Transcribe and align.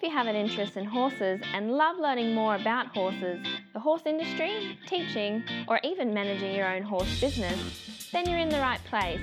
If 0.00 0.04
you 0.04 0.16
have 0.16 0.28
an 0.28 0.34
interest 0.34 0.78
in 0.78 0.86
horses 0.86 1.42
and 1.52 1.72
love 1.72 1.98
learning 1.98 2.34
more 2.34 2.54
about 2.54 2.86
horses, 2.86 3.46
the 3.74 3.80
horse 3.80 4.00
industry, 4.06 4.78
teaching, 4.86 5.44
or 5.68 5.78
even 5.84 6.14
managing 6.14 6.54
your 6.54 6.74
own 6.74 6.80
horse 6.80 7.20
business, 7.20 8.08
then 8.10 8.26
you're 8.26 8.38
in 8.38 8.48
the 8.48 8.60
right 8.60 8.82
place. 8.86 9.20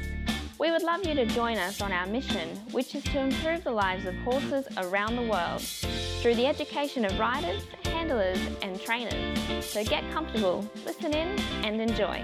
We 0.60 0.70
would 0.70 0.84
love 0.84 1.04
you 1.04 1.16
to 1.16 1.26
join 1.26 1.58
us 1.58 1.82
on 1.82 1.92
our 1.92 2.06
mission, 2.06 2.58
which 2.70 2.94
is 2.94 3.04
to 3.06 3.20
improve 3.22 3.64
the 3.64 3.72
lives 3.72 4.06
of 4.06 4.14
horses 4.18 4.68
around 4.78 5.16
the 5.16 5.24
world 5.24 5.64
through 6.22 6.36
the 6.36 6.46
education 6.46 7.06
of 7.06 7.18
riders, 7.18 7.64
handlers, 7.86 8.38
and 8.62 8.80
trainers. 8.80 9.66
So 9.66 9.84
get 9.84 10.08
comfortable, 10.12 10.64
listen 10.86 11.12
in, 11.12 11.40
and 11.66 11.82
enjoy. 11.82 12.24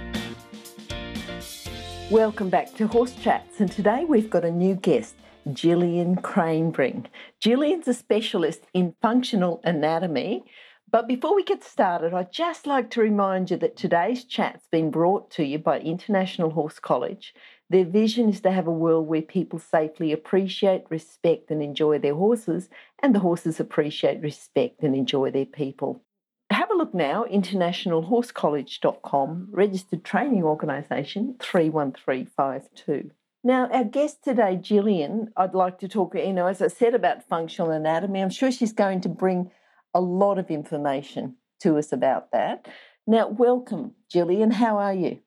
Welcome 2.12 2.52
back 2.52 2.76
to 2.76 2.86
Horse 2.86 3.16
Chats, 3.16 3.62
and 3.62 3.72
today 3.72 4.06
we've 4.08 4.30
got 4.30 4.46
a 4.46 4.52
new 4.52 4.76
guest. 4.76 5.16
Jillian 5.48 6.22
Kreinbring. 6.22 7.06
Jillian's 7.42 7.88
a 7.88 7.94
specialist 7.94 8.66
in 8.74 8.96
functional 9.02 9.62
anatomy. 9.64 10.44
But 10.90 11.08
before 11.08 11.36
we 11.36 11.44
get 11.44 11.64
started, 11.64 12.14
I'd 12.14 12.32
just 12.32 12.68
like 12.68 12.92
to 12.92 13.02
remind 13.02 13.50
you 13.50 13.58
that 13.58 13.76
today's 13.76 14.24
chat's 14.26 14.68
been 14.68 14.92
brought 14.92 15.32
to 15.32 15.44
you 15.44 15.58
by 15.58 15.80
International 15.80 16.52
Horse 16.52 16.78
College. 16.80 17.34
Their 17.70 17.86
vision 17.86 18.30
is 18.30 18.42
to 18.42 18.52
have 18.52 18.68
a 18.68 18.72
world 18.72 19.08
where 19.08 19.24
people 19.24 19.58
safely 19.58 20.12
appreciate, 20.12 20.84
respect, 20.90 21.50
and 21.50 21.64
enjoy 21.64 21.98
their 21.98 22.14
horses, 22.14 22.70
and 23.02 23.16
the 23.16 23.22
horses 23.22 23.60
appreciate, 23.60 24.22
respect, 24.22 24.84
and 24.84 24.96
enjoy 24.96 25.32
their 25.32 25.48
people. 25.48 26.04
Have 26.52 26.70
a 26.70 26.76
look 26.76 26.94
now, 26.94 27.26
internationalhorsecollege.com, 27.26 29.48
registered 29.50 30.04
training 30.04 30.44
organisation 30.44 31.38
31352. 31.40 33.10
Now, 33.46 33.68
our 33.74 33.84
guest 33.84 34.24
today, 34.24 34.56
Jillian, 34.56 35.28
I'd 35.36 35.54
like 35.54 35.80
to 35.80 35.90
talk, 35.90 36.16
you 36.16 36.32
know, 36.32 36.48
as 36.48 36.62
I 36.62 36.68
said 36.68 36.96
about 36.96 37.28
functional 37.28 37.72
anatomy, 37.72 38.22
I'm 38.22 38.30
sure 38.30 38.52
she's 38.54 38.72
going 38.72 39.02
to 39.02 39.10
bring 39.10 39.52
a 39.94 40.00
lot 40.00 40.40
of 40.40 40.50
information 40.50 41.36
to 41.60 41.78
us 41.78 41.92
about 41.92 42.32
that. 42.32 42.70
Now, 43.06 43.28
welcome, 43.28 43.96
Jillian. 44.14 44.54
How 44.54 44.78
are 44.78 44.94
you? 44.94 45.20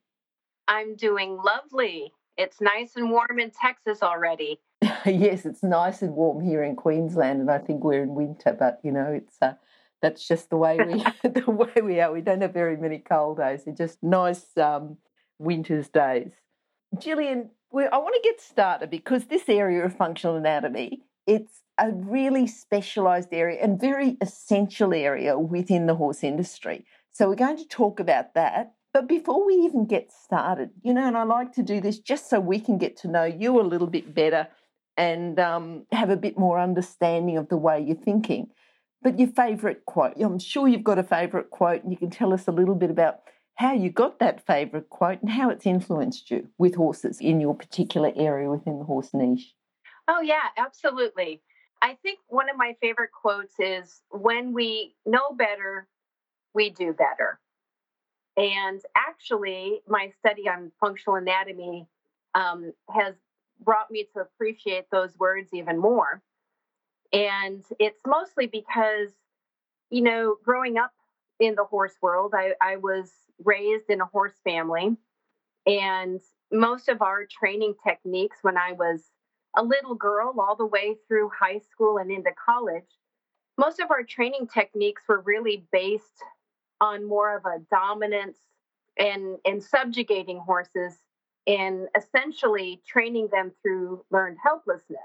I'm 0.67 0.97
doing 0.97 1.37
lovely. 1.37 2.15
It's 2.39 2.59
nice 2.59 2.97
and 2.97 3.11
warm 3.11 3.39
in 3.39 3.51
Texas 3.51 4.03
already. 4.03 4.61
yes, 5.05 5.45
it's 5.45 5.62
nice 5.62 6.01
and 6.01 6.15
warm 6.15 6.43
here 6.43 6.62
in 6.62 6.75
Queensland, 6.75 7.41
and 7.41 7.51
I 7.51 7.59
think 7.59 7.85
we're 7.85 8.03
in 8.03 8.15
winter, 8.15 8.57
but 8.59 8.81
you 8.83 8.93
know, 8.93 9.12
it's 9.12 9.37
uh, 9.43 9.55
that's 10.01 10.27
just 10.27 10.49
the 10.49 10.57
way 10.57 10.79
we 10.79 11.05
the 11.29 11.51
way 11.51 11.83
we 11.83 12.01
are. 12.01 12.12
We 12.12 12.23
don't 12.23 12.41
have 12.41 12.55
very 12.55 12.79
many 12.79 12.99
cold 12.99 13.39
days; 13.39 13.65
they're 13.65 13.75
just 13.75 14.03
nice 14.03 14.57
um, 14.57 14.97
winter's 15.39 15.89
days. 15.89 16.33
Jillian, 16.95 17.51
I 17.75 17.98
want 17.98 18.14
to 18.14 18.20
get 18.22 18.41
started 18.41 18.91
because 18.91 19.27
this 19.27 19.48
area 19.48 19.84
of 19.84 19.97
functional 19.97 20.36
anatomy, 20.36 21.03
it's 21.27 21.62
a 21.78 21.91
really 21.91 22.47
specialized 22.47 23.28
area 23.33 23.62
and 23.62 23.81
very 23.81 24.17
essential 24.20 24.95
area 24.95 25.39
within 25.39 25.87
the 25.87 25.94
horse 25.94 26.25
industry. 26.25 26.84
So 27.12 27.28
we're 27.28 27.34
going 27.34 27.59
to 27.59 27.69
talk 27.69 28.00
about 28.00 28.34
that. 28.34 28.72
But 28.92 29.09
before 29.09 29.44
we 29.44 29.55
even 29.55 29.87
get 29.87 30.11
started, 30.11 30.70
you 30.83 30.94
know, 30.94 31.06
and 31.06 31.17
I 31.19 31.25
like 31.25 31.53
to 31.55 31.62
do 31.62 31.81
this 31.81 31.98
just 31.98 32.31
so 32.31 32.41
we 32.41 32.59
can 32.59 32.78
get 32.78 32.97
to 32.98 33.09
know 33.09 33.25
you 33.25 33.61
a 33.61 33.62
little 33.62 33.87
bit 33.87 34.14
better 34.14 34.48
and 34.97 35.39
um, 35.39 35.84
have 35.92 36.09
a 36.09 36.17
bit 36.17 36.39
more 36.39 36.59
understanding 36.59 37.37
of 37.37 37.48
the 37.48 37.59
way 37.59 37.81
you're 37.81 37.97
thinking. 37.97 38.48
But 39.03 39.19
your 39.19 39.28
favourite 39.28 39.84
quote, 39.84 40.14
I'm 40.19 40.39
sure 40.39 40.67
you've 40.67 40.83
got 40.83 40.98
a 40.98 41.03
favourite 41.03 41.50
quote, 41.50 41.83
and 41.83 41.92
you 41.92 41.98
can 41.98 42.11
tell 42.11 42.33
us 42.33 42.48
a 42.48 42.53
little 42.53 42.75
bit 42.75 42.91
about 42.91 43.20
how 43.57 43.73
you 43.73 43.91
got 43.91 44.19
that 44.19 44.47
favourite 44.47 44.89
quote 44.91 45.21
and 45.23 45.31
how 45.31 45.51
it's 45.51 45.67
influenced 45.67 46.31
you 46.31 46.49
with 46.59 46.75
horses 46.75 47.21
in 47.21 47.41
your 47.41 47.55
particular 47.55 48.12
area 48.15 48.51
within 48.51 48.79
the 48.79 48.85
horse 48.85 49.11
niche. 49.12 49.55
Oh, 50.09 50.21
yeah, 50.21 50.49
absolutely. 50.57 51.43
I 51.83 51.95
think 52.03 52.19
one 52.29 52.49
of 52.49 52.57
my 52.57 52.77
favorite 52.81 53.11
quotes 53.12 53.55
is 53.59 54.03
when 54.11 54.53
we 54.53 54.95
know 55.05 55.33
better, 55.37 55.89
we 56.55 56.71
do 56.71 56.93
better. 56.93 57.41
And 58.37 58.81
actually, 58.95 59.81
my 59.89 60.12
study 60.19 60.49
on 60.49 60.71
functional 60.78 61.17
anatomy 61.17 61.87
um, 62.34 62.73
has 62.91 63.15
brought 63.61 63.91
me 63.91 64.06
to 64.15 64.21
appreciate 64.21 64.87
those 64.91 65.19
words 65.19 65.50
even 65.55 65.78
more. 65.78 66.23
And 67.12 67.65
it's 67.78 68.00
mostly 68.06 68.47
because, 68.47 69.09
you 69.88 70.03
know, 70.03 70.37
growing 70.44 70.77
up 70.77 70.93
in 71.41 71.55
the 71.55 71.65
horse 71.65 71.95
world, 72.01 72.33
I, 72.35 72.53
I 72.61 72.77
was 72.77 73.13
raised 73.45 73.91
in 73.91 74.01
a 74.01 74.07
horse 74.07 74.35
family. 74.45 74.97
And 75.67 76.21
most 76.53 76.89
of 76.89 77.03
our 77.03 77.27
training 77.27 77.75
techniques 77.87 78.39
when 78.43 78.57
I 78.57 78.73
was 78.73 79.03
a 79.57 79.63
little 79.63 79.95
girl, 79.95 80.35
all 80.39 80.57
the 80.57 80.67
way 80.67 80.97
through 81.09 81.31
high 81.39 81.59
school 81.59 81.99
and 81.99 82.11
into 82.11 82.31
college, 82.33 82.85
most 83.59 83.81
of 83.81 83.91
our 83.91 84.03
training 84.03 84.49
techniques 84.53 85.03
were 85.09 85.21
really 85.21 85.67
based 85.73 86.23
on 86.81 87.09
more 87.09 87.37
of 87.37 87.45
a 87.47 87.59
dominance 87.71 88.39
and, 88.99 89.39
and 89.45 89.63
subjugating 89.63 90.39
horses 90.39 90.99
and 91.47 91.89
essentially 91.97 92.83
training 92.87 93.29
them 93.33 93.53
through 93.63 94.05
learned 94.11 94.37
helplessness. 94.43 94.99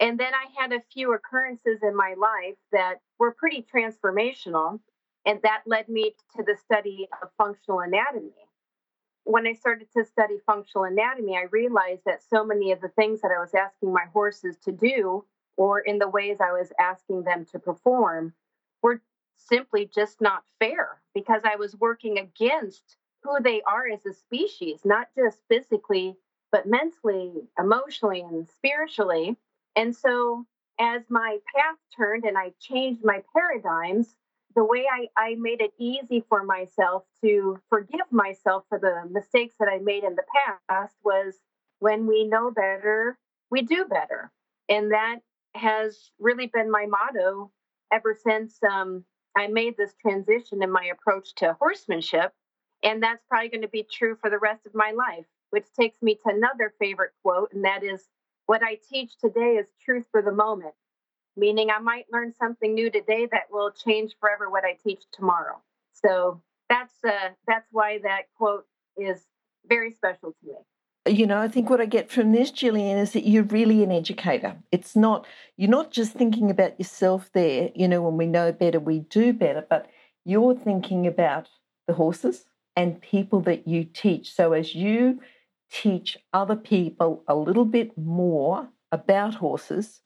And 0.00 0.18
then 0.18 0.32
I 0.34 0.60
had 0.60 0.72
a 0.72 0.82
few 0.92 1.14
occurrences 1.14 1.78
in 1.82 1.96
my 1.96 2.14
life 2.18 2.56
that 2.72 3.00
were 3.18 3.32
pretty 3.32 3.64
transformational. 3.74 4.80
And 5.26 5.40
that 5.42 5.62
led 5.66 5.88
me 5.88 6.14
to 6.36 6.42
the 6.42 6.56
study 6.56 7.08
of 7.22 7.30
functional 7.38 7.80
anatomy. 7.80 8.32
When 9.24 9.46
I 9.46 9.54
started 9.54 9.88
to 9.96 10.04
study 10.04 10.36
functional 10.44 10.84
anatomy, 10.84 11.36
I 11.36 11.44
realized 11.50 12.02
that 12.04 12.22
so 12.22 12.44
many 12.44 12.72
of 12.72 12.80
the 12.82 12.88
things 12.88 13.22
that 13.22 13.30
I 13.34 13.40
was 13.40 13.54
asking 13.54 13.92
my 13.92 14.04
horses 14.12 14.58
to 14.64 14.72
do, 14.72 15.24
or 15.56 15.80
in 15.80 15.98
the 15.98 16.08
ways 16.08 16.38
I 16.40 16.52
was 16.52 16.72
asking 16.78 17.22
them 17.24 17.46
to 17.52 17.58
perform, 17.58 18.34
were 18.82 19.00
simply 19.36 19.90
just 19.94 20.20
not 20.20 20.44
fair 20.58 21.00
because 21.14 21.42
I 21.44 21.56
was 21.56 21.74
working 21.76 22.18
against 22.18 22.96
who 23.22 23.40
they 23.40 23.62
are 23.62 23.88
as 23.88 24.04
a 24.04 24.12
species, 24.12 24.80
not 24.84 25.08
just 25.16 25.40
physically, 25.48 26.16
but 26.52 26.66
mentally, 26.66 27.32
emotionally, 27.58 28.20
and 28.20 28.46
spiritually. 28.48 29.36
And 29.74 29.96
so, 29.96 30.46
as 30.78 31.02
my 31.08 31.38
path 31.54 31.76
turned 31.96 32.24
and 32.24 32.36
I 32.36 32.52
changed 32.60 33.02
my 33.02 33.22
paradigms, 33.32 34.14
the 34.56 34.64
way 34.64 34.86
I, 34.90 35.08
I 35.16 35.34
made 35.34 35.60
it 35.60 35.72
easy 35.78 36.24
for 36.28 36.44
myself 36.44 37.04
to 37.22 37.58
forgive 37.68 38.10
myself 38.10 38.64
for 38.68 38.78
the 38.78 39.08
mistakes 39.10 39.56
that 39.58 39.68
I 39.68 39.78
made 39.78 40.04
in 40.04 40.14
the 40.14 40.24
past 40.68 40.94
was 41.04 41.34
when 41.80 42.06
we 42.06 42.24
know 42.24 42.50
better, 42.50 43.18
we 43.50 43.62
do 43.62 43.84
better. 43.84 44.30
And 44.68 44.92
that 44.92 45.18
has 45.54 46.10
really 46.18 46.46
been 46.46 46.70
my 46.70 46.86
motto 46.86 47.50
ever 47.92 48.16
since 48.20 48.58
um, 48.62 49.04
I 49.36 49.48
made 49.48 49.76
this 49.76 49.94
transition 50.00 50.62
in 50.62 50.70
my 50.70 50.84
approach 50.84 51.34
to 51.36 51.56
horsemanship. 51.60 52.32
And 52.82 53.02
that's 53.02 53.24
probably 53.28 53.48
going 53.48 53.62
to 53.62 53.68
be 53.68 53.82
true 53.90 54.16
for 54.20 54.30
the 54.30 54.38
rest 54.38 54.66
of 54.66 54.74
my 54.74 54.92
life, 54.92 55.26
which 55.50 55.66
takes 55.78 56.00
me 56.02 56.14
to 56.16 56.34
another 56.34 56.74
favorite 56.78 57.12
quote, 57.22 57.52
and 57.52 57.64
that 57.64 57.82
is 57.82 58.08
What 58.46 58.62
I 58.62 58.78
teach 58.90 59.16
today 59.18 59.56
is 59.56 59.66
truth 59.82 60.06
for 60.10 60.20
the 60.20 60.32
moment 60.32 60.74
meaning 61.36 61.70
I 61.70 61.78
might 61.78 62.06
learn 62.12 62.32
something 62.32 62.74
new 62.74 62.90
today 62.90 63.28
that 63.30 63.44
will 63.50 63.70
change 63.72 64.14
forever 64.20 64.50
what 64.50 64.64
I 64.64 64.76
teach 64.82 65.02
tomorrow. 65.12 65.60
So 65.92 66.42
that's 66.68 66.94
uh, 67.06 67.30
that's 67.46 67.68
why 67.72 67.98
that 68.02 68.22
quote 68.36 68.66
is 68.96 69.24
very 69.68 69.92
special 69.92 70.32
to 70.32 70.46
me. 70.46 70.54
You 71.06 71.26
know, 71.26 71.38
I 71.38 71.48
think 71.48 71.68
what 71.68 71.82
I 71.82 71.84
get 71.84 72.10
from 72.10 72.32
this, 72.32 72.50
Jillian, 72.50 73.00
is 73.00 73.12
that 73.12 73.26
you're 73.26 73.42
really 73.42 73.82
an 73.82 73.92
educator. 73.92 74.56
It's 74.72 74.96
not 74.96 75.26
you're 75.56 75.70
not 75.70 75.90
just 75.90 76.12
thinking 76.12 76.50
about 76.50 76.78
yourself 76.78 77.30
there. 77.32 77.70
You 77.74 77.88
know, 77.88 78.02
when 78.02 78.16
we 78.16 78.26
know 78.26 78.52
better, 78.52 78.80
we 78.80 79.00
do 79.00 79.32
better. 79.32 79.64
But 79.68 79.86
you're 80.24 80.54
thinking 80.54 81.06
about 81.06 81.48
the 81.86 81.94
horses 81.94 82.46
and 82.76 83.00
people 83.00 83.40
that 83.40 83.68
you 83.68 83.84
teach. 83.84 84.32
So 84.32 84.52
as 84.52 84.74
you 84.74 85.20
teach 85.70 86.16
other 86.32 86.56
people 86.56 87.22
a 87.28 87.34
little 87.34 87.64
bit 87.64 87.96
more 87.98 88.68
about 88.90 89.34
horses, 89.34 90.00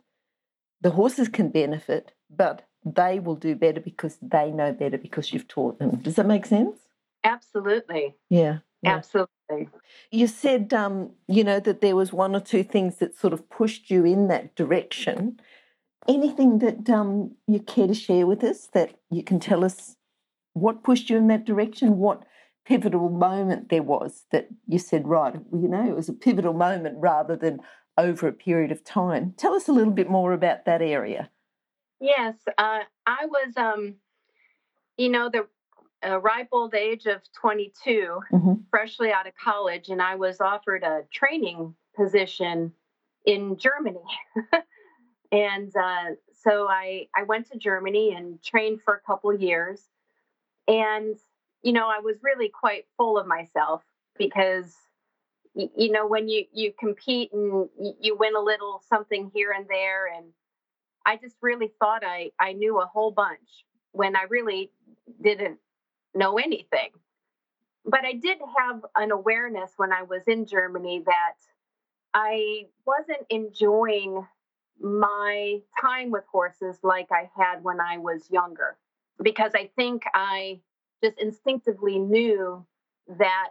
the 0.81 0.91
horses 0.91 1.28
can 1.28 1.49
benefit, 1.49 2.12
but 2.31 2.67
they 2.85 3.19
will 3.19 3.35
do 3.35 3.55
better 3.55 3.81
because 3.81 4.19
they 4.23 4.50
know 4.50 4.73
better 4.73 4.99
because 4.99 5.32
you've 5.32 5.49
taught 5.49 5.79
them. 5.79 5.97
Does 5.97 6.17
that 6.17 6.26
make 6.26 6.47
sense? 6.47 6.76
Absolutely. 7.25 8.14
Yeah. 8.31 8.58
yeah. 8.82 8.97
Absolutely. 8.97 9.69
You 10.11 10.26
said, 10.26 10.73
um, 10.73 11.11
you 11.26 11.44
know, 11.44 11.61
that 11.61 11.81
there 11.81 11.97
was 11.97 12.12
one 12.12 12.37
or 12.37 12.41
two 12.41 12.62
things 12.62 12.97
that 12.97 13.19
sort 13.19 13.32
of 13.32 13.49
pushed 13.50 13.91
you 13.91 14.05
in 14.05 14.29
that 14.29 14.55
direction. 14.55 15.41
Anything 16.06 16.61
that 16.61 16.88
um, 16.88 17.32
you 17.47 17.61
care 17.61 17.88
to 17.88 17.94
share 17.94 18.26
with 18.26 18.44
us 18.44 18.69
that 18.73 18.94
you 19.11 19.23
can 19.23 19.41
tell 19.41 19.64
us 19.64 19.97
what 20.55 20.82
pushed 20.82 21.11
you 21.11 21.17
in 21.17 21.29
that 21.29 21.44
direction? 21.44 21.99
What 21.99 22.25
pivotal 22.64 23.08
moment 23.08 23.70
there 23.70 23.82
was 23.82 24.25
that 24.31 24.49
you 24.67 24.79
said, 24.79 25.08
right, 25.08 25.35
you 25.53 25.69
know, 25.69 25.88
it 25.88 25.97
was 25.97 26.08
a 26.08 26.12
pivotal 26.12 26.53
moment 26.53 26.97
rather 26.99 27.37
than, 27.37 27.61
over 27.99 28.29
a 28.29 28.33
period 28.33 28.73
of 28.73 28.85
time. 28.85 29.35
Tell 29.37 29.55
us 29.55 29.69
a 29.69 29.73
little 29.73 29.93
bit 29.93 30.09
more 30.09 30.33
about 30.33 30.65
that 30.65 30.81
area. 30.81 31.31
Yes, 32.00 32.37
uh, 32.56 32.81
I 33.06 33.27
was, 33.27 33.56
um, 33.56 33.97
you 34.97 35.09
know, 35.09 35.29
the 35.29 35.47
uh, 36.09 36.21
ripe 36.21 36.49
old 36.53 36.75
age 36.75 37.06
of 37.06 37.21
22, 37.33 38.21
mm-hmm. 38.33 38.53
freshly 38.71 39.12
out 39.12 39.27
of 39.27 39.35
college, 39.35 39.89
and 39.89 40.00
I 40.00 40.15
was 40.15 40.41
offered 40.41 40.85
a 40.85 41.03
training 41.12 41.75
position 41.97 42.73
in 43.27 43.59
Germany. 43.59 43.99
And 45.31 45.75
uh, 45.77 46.15
so 46.43 46.69
I, 46.69 47.09
I 47.15 47.25
went 47.25 47.51
to 47.51 47.59
Germany 47.59 48.15
and 48.17 48.43
trained 48.43 48.81
for 48.83 48.94
a 48.94 49.01
couple 49.01 49.35
years. 49.35 49.81
And, 50.67 51.17
you 51.62 51.73
know, 51.73 51.89
I 51.89 52.01
was 52.01 52.17
really 52.23 52.49
quite 52.49 52.87
full 52.97 53.19
of 53.19 53.27
myself 53.27 53.83
because, 54.17 54.75
you 55.55 55.91
know, 55.91 56.06
when 56.06 56.29
you, 56.29 56.45
you 56.53 56.73
compete 56.79 57.33
and 57.33 57.69
you 58.00 58.17
win 58.17 58.35
a 58.37 58.41
little 58.41 58.83
something 58.89 59.31
here 59.35 59.53
and 59.53 59.67
there. 59.69 60.06
And 60.06 60.27
I 61.05 61.17
just 61.17 61.37
really 61.43 61.73
thought 61.79 62.03
I, 62.05 62.31
I 62.39 62.53
knew 62.53 62.81
a 62.81 62.87
whole 62.87 63.11
bunch 63.11 63.65
when 63.93 64.17
I 64.17 64.25
really 64.29 64.71
didn't 65.23 65.59
know 66.15 66.39
anything. 66.39 66.91
But 67.85 68.05
I 68.05 68.12
did 68.12 68.39
have 68.59 68.85
an 68.97 69.11
awareness 69.11 69.73
when 69.77 69.93
I 69.93 70.03
was 70.03 70.23
in 70.27 70.47
Germany 70.47 71.03
that 71.06 71.35
I 72.12 72.67
wasn't 72.87 73.27
enjoying 73.31 74.27
my 74.81 75.61
time 75.81 76.11
with 76.11 76.25
horses 76.31 76.79
like 76.83 77.09
I 77.11 77.31
had 77.37 77.62
when 77.62 77.81
I 77.81 77.99
was 77.99 78.31
younger 78.31 78.77
because 79.23 79.53
I 79.55 79.71
think 79.77 80.03
I 80.15 80.61
just 81.03 81.19
instinctively 81.19 81.99
knew 81.99 82.65
that 83.19 83.51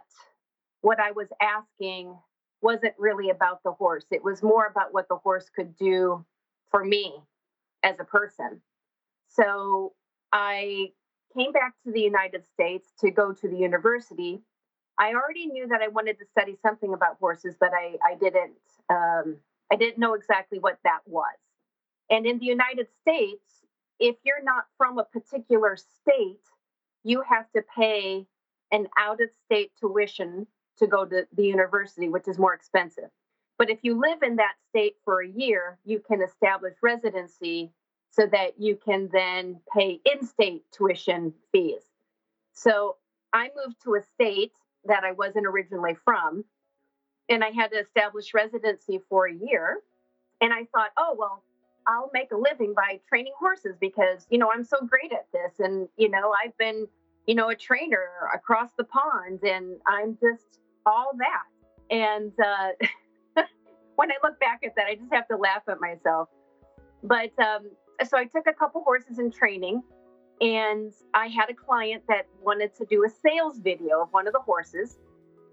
what 0.80 1.00
I 1.00 1.12
was 1.12 1.28
asking 1.40 2.16
wasn't 2.60 2.94
really 2.98 3.30
about 3.30 3.62
the 3.62 3.72
horse. 3.72 4.04
It 4.10 4.24
was 4.24 4.42
more 4.42 4.66
about 4.66 4.92
what 4.92 5.08
the 5.08 5.16
horse 5.16 5.48
could 5.54 5.76
do 5.76 6.24
for 6.70 6.84
me 6.84 7.14
as 7.82 7.96
a 8.00 8.04
person. 8.04 8.60
So 9.28 9.92
I 10.32 10.92
came 11.36 11.52
back 11.52 11.74
to 11.84 11.92
the 11.92 12.00
United 12.00 12.44
States 12.54 12.92
to 13.00 13.10
go 13.10 13.32
to 13.32 13.48
the 13.48 13.56
university. 13.56 14.40
I 14.98 15.14
already 15.14 15.46
knew 15.46 15.68
that 15.68 15.80
I 15.80 15.88
wanted 15.88 16.18
to 16.18 16.26
study 16.26 16.56
something 16.62 16.92
about 16.92 17.18
horses, 17.20 17.54
but 17.58 17.70
I, 17.72 17.96
I 18.04 18.16
didn't 18.16 18.56
um, 18.90 19.36
I 19.70 19.76
didn't 19.76 19.98
know 19.98 20.14
exactly 20.14 20.58
what 20.58 20.78
that 20.84 21.00
was. 21.06 21.36
And 22.10 22.26
in 22.26 22.38
the 22.38 22.46
United 22.46 22.88
States, 23.02 23.44
if 24.00 24.16
you're 24.24 24.42
not 24.42 24.64
from 24.78 24.98
a 24.98 25.04
particular 25.04 25.76
state, 25.76 26.40
you 27.04 27.22
have 27.22 27.50
to 27.54 27.62
pay 27.76 28.26
an 28.72 28.88
out 28.98 29.20
of 29.20 29.28
state 29.44 29.72
tuition 29.78 30.46
to 30.78 30.86
go 30.86 31.04
to 31.04 31.26
the 31.34 31.46
university, 31.46 32.08
which 32.08 32.28
is 32.28 32.38
more 32.38 32.54
expensive. 32.54 33.10
But 33.58 33.70
if 33.70 33.80
you 33.82 33.98
live 34.00 34.22
in 34.22 34.36
that 34.36 34.54
state 34.68 34.96
for 35.04 35.20
a 35.20 35.28
year, 35.28 35.78
you 35.84 36.00
can 36.00 36.22
establish 36.22 36.74
residency 36.82 37.72
so 38.10 38.26
that 38.26 38.58
you 38.58 38.76
can 38.76 39.08
then 39.12 39.60
pay 39.74 40.00
in 40.04 40.26
state 40.26 40.64
tuition 40.72 41.34
fees. 41.52 41.82
So 42.52 42.96
I 43.32 43.50
moved 43.56 43.82
to 43.84 43.94
a 43.94 44.02
state 44.14 44.52
that 44.84 45.04
I 45.04 45.12
wasn't 45.12 45.46
originally 45.46 45.96
from, 46.04 46.44
and 47.28 47.44
I 47.44 47.50
had 47.50 47.72
to 47.72 47.78
establish 47.78 48.32
residency 48.32 49.00
for 49.08 49.26
a 49.26 49.34
year. 49.34 49.80
And 50.40 50.52
I 50.52 50.66
thought, 50.72 50.90
oh, 50.96 51.14
well, 51.18 51.42
I'll 51.86 52.10
make 52.12 52.32
a 52.32 52.36
living 52.36 52.74
by 52.74 53.00
training 53.08 53.32
horses 53.38 53.76
because, 53.80 54.26
you 54.30 54.38
know, 54.38 54.50
I'm 54.52 54.64
so 54.64 54.78
great 54.86 55.12
at 55.12 55.26
this. 55.32 55.58
And, 55.58 55.88
you 55.96 56.08
know, 56.08 56.32
I've 56.44 56.56
been, 56.58 56.86
you 57.26 57.34
know, 57.34 57.50
a 57.50 57.54
trainer 57.54 58.08
across 58.32 58.70
the 58.76 58.84
pond 58.84 59.42
and 59.42 59.76
I'm 59.86 60.16
just 60.20 60.60
all 60.88 61.12
that. 61.18 61.94
And 61.94 62.32
uh, 62.38 63.42
when 63.96 64.10
I 64.10 64.16
look 64.22 64.38
back 64.40 64.60
at 64.64 64.74
that, 64.76 64.86
I 64.86 64.94
just 64.94 65.12
have 65.12 65.28
to 65.28 65.36
laugh 65.36 65.62
at 65.68 65.80
myself. 65.80 66.28
But 67.02 67.30
um, 67.38 67.70
so 68.04 68.16
I 68.16 68.24
took 68.24 68.46
a 68.46 68.52
couple 68.52 68.82
horses 68.82 69.18
in 69.18 69.30
training 69.30 69.82
and 70.40 70.92
I 71.14 71.28
had 71.28 71.50
a 71.50 71.54
client 71.54 72.02
that 72.08 72.26
wanted 72.42 72.74
to 72.76 72.84
do 72.86 73.04
a 73.04 73.08
sales 73.08 73.58
video 73.58 74.02
of 74.02 74.08
one 74.12 74.26
of 74.26 74.32
the 74.32 74.40
horses 74.40 74.98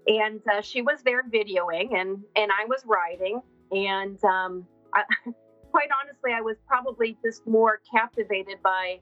and 0.06 0.40
uh, 0.52 0.60
she 0.60 0.82
was 0.82 1.02
there 1.02 1.24
videoing 1.24 1.94
and 1.94 2.22
and 2.36 2.50
I 2.52 2.66
was 2.66 2.84
riding 2.86 3.40
and 3.72 4.22
um, 4.24 4.66
I, 4.94 5.02
quite 5.70 5.88
honestly 6.02 6.32
I 6.32 6.40
was 6.40 6.56
probably 6.66 7.16
just 7.24 7.46
more 7.46 7.80
captivated 7.92 8.62
by 8.62 9.00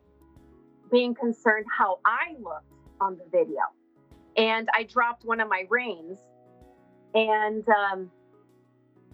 being 0.91 1.15
concerned 1.15 1.67
how 1.77 1.99
I 2.05 2.33
looked 2.39 2.73
on 3.01 3.19
the 3.19 3.25
video 3.31 3.61
and 4.37 4.69
I 4.75 4.85
dropped 4.85 5.25
one 5.25 5.41
of 5.41 5.49
my 5.49 5.67
reins 5.69 6.19
and 7.15 7.67
um, 7.69 8.11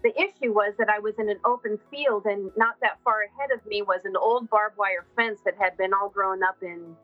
the 0.03 0.13
issue 0.19 0.51
was 0.51 0.73
that 0.79 0.89
I 0.89 0.99
was 0.99 1.13
in 1.19 1.29
an 1.29 1.39
open 1.45 1.77
field 1.91 2.25
and 2.25 2.51
not 2.57 2.75
that 2.81 2.99
far 3.03 3.21
ahead 3.23 3.51
of 3.51 3.65
me 3.65 3.81
was 3.81 4.01
an 4.05 4.15
old 4.15 4.49
barbed 4.49 4.77
wire 4.77 5.05
fence 5.15 5.39
that 5.45 5.55
had 5.59 5.77
been 5.77 5.93
all 5.93 6.09
grown 6.09 6.43
up 6.43 6.57
in 6.61 6.95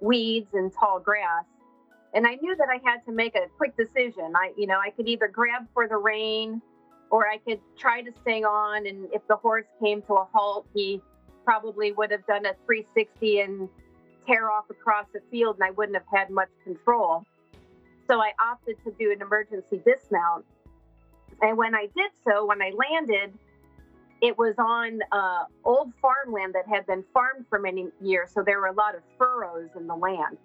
weeds 0.00 0.54
and 0.54 0.72
tall 0.72 1.00
grass 1.00 1.44
and 2.16 2.26
I 2.26 2.36
knew 2.36 2.56
that 2.56 2.68
I 2.70 2.80
had 2.82 3.04
to 3.04 3.12
make 3.12 3.34
a 3.34 3.46
quick 3.58 3.76
decision. 3.76 4.32
I, 4.34 4.52
you 4.56 4.66
know, 4.66 4.78
I 4.78 4.90
could 4.90 5.06
either 5.06 5.28
grab 5.28 5.66
for 5.74 5.86
the 5.86 5.98
rein 5.98 6.62
or 7.10 7.28
I 7.28 7.36
could 7.36 7.60
try 7.78 8.00
to 8.00 8.10
stay 8.22 8.42
on. 8.42 8.86
And 8.86 9.08
if 9.12 9.20
the 9.28 9.36
horse 9.36 9.66
came 9.82 10.00
to 10.02 10.14
a 10.14 10.28
halt, 10.32 10.66
he 10.74 11.02
probably 11.44 11.92
would 11.92 12.10
have 12.10 12.26
done 12.26 12.46
a 12.46 12.54
360 12.64 13.40
and 13.40 13.68
tear 14.26 14.50
off 14.50 14.64
across 14.70 15.04
the 15.12 15.20
field, 15.30 15.56
and 15.56 15.64
I 15.64 15.70
wouldn't 15.72 15.96
have 15.96 16.06
had 16.10 16.30
much 16.30 16.48
control. 16.64 17.24
So 18.08 18.20
I 18.20 18.32
opted 18.40 18.76
to 18.84 18.92
do 18.98 19.12
an 19.12 19.20
emergency 19.20 19.80
dismount. 19.84 20.44
And 21.42 21.56
when 21.56 21.74
I 21.74 21.88
did 21.94 22.10
so, 22.26 22.46
when 22.46 22.62
I 22.62 22.70
landed, 22.70 23.32
it 24.22 24.38
was 24.38 24.54
on 24.58 25.00
uh, 25.12 25.44
old 25.64 25.92
farmland 26.00 26.54
that 26.54 26.66
had 26.68 26.86
been 26.86 27.04
farmed 27.12 27.46
for 27.48 27.58
many 27.58 27.88
years. 28.00 28.30
So 28.32 28.42
there 28.42 28.60
were 28.60 28.68
a 28.68 28.72
lot 28.72 28.94
of 28.94 29.02
furrows 29.18 29.70
in 29.76 29.86
the 29.86 29.96
land. 29.96 30.38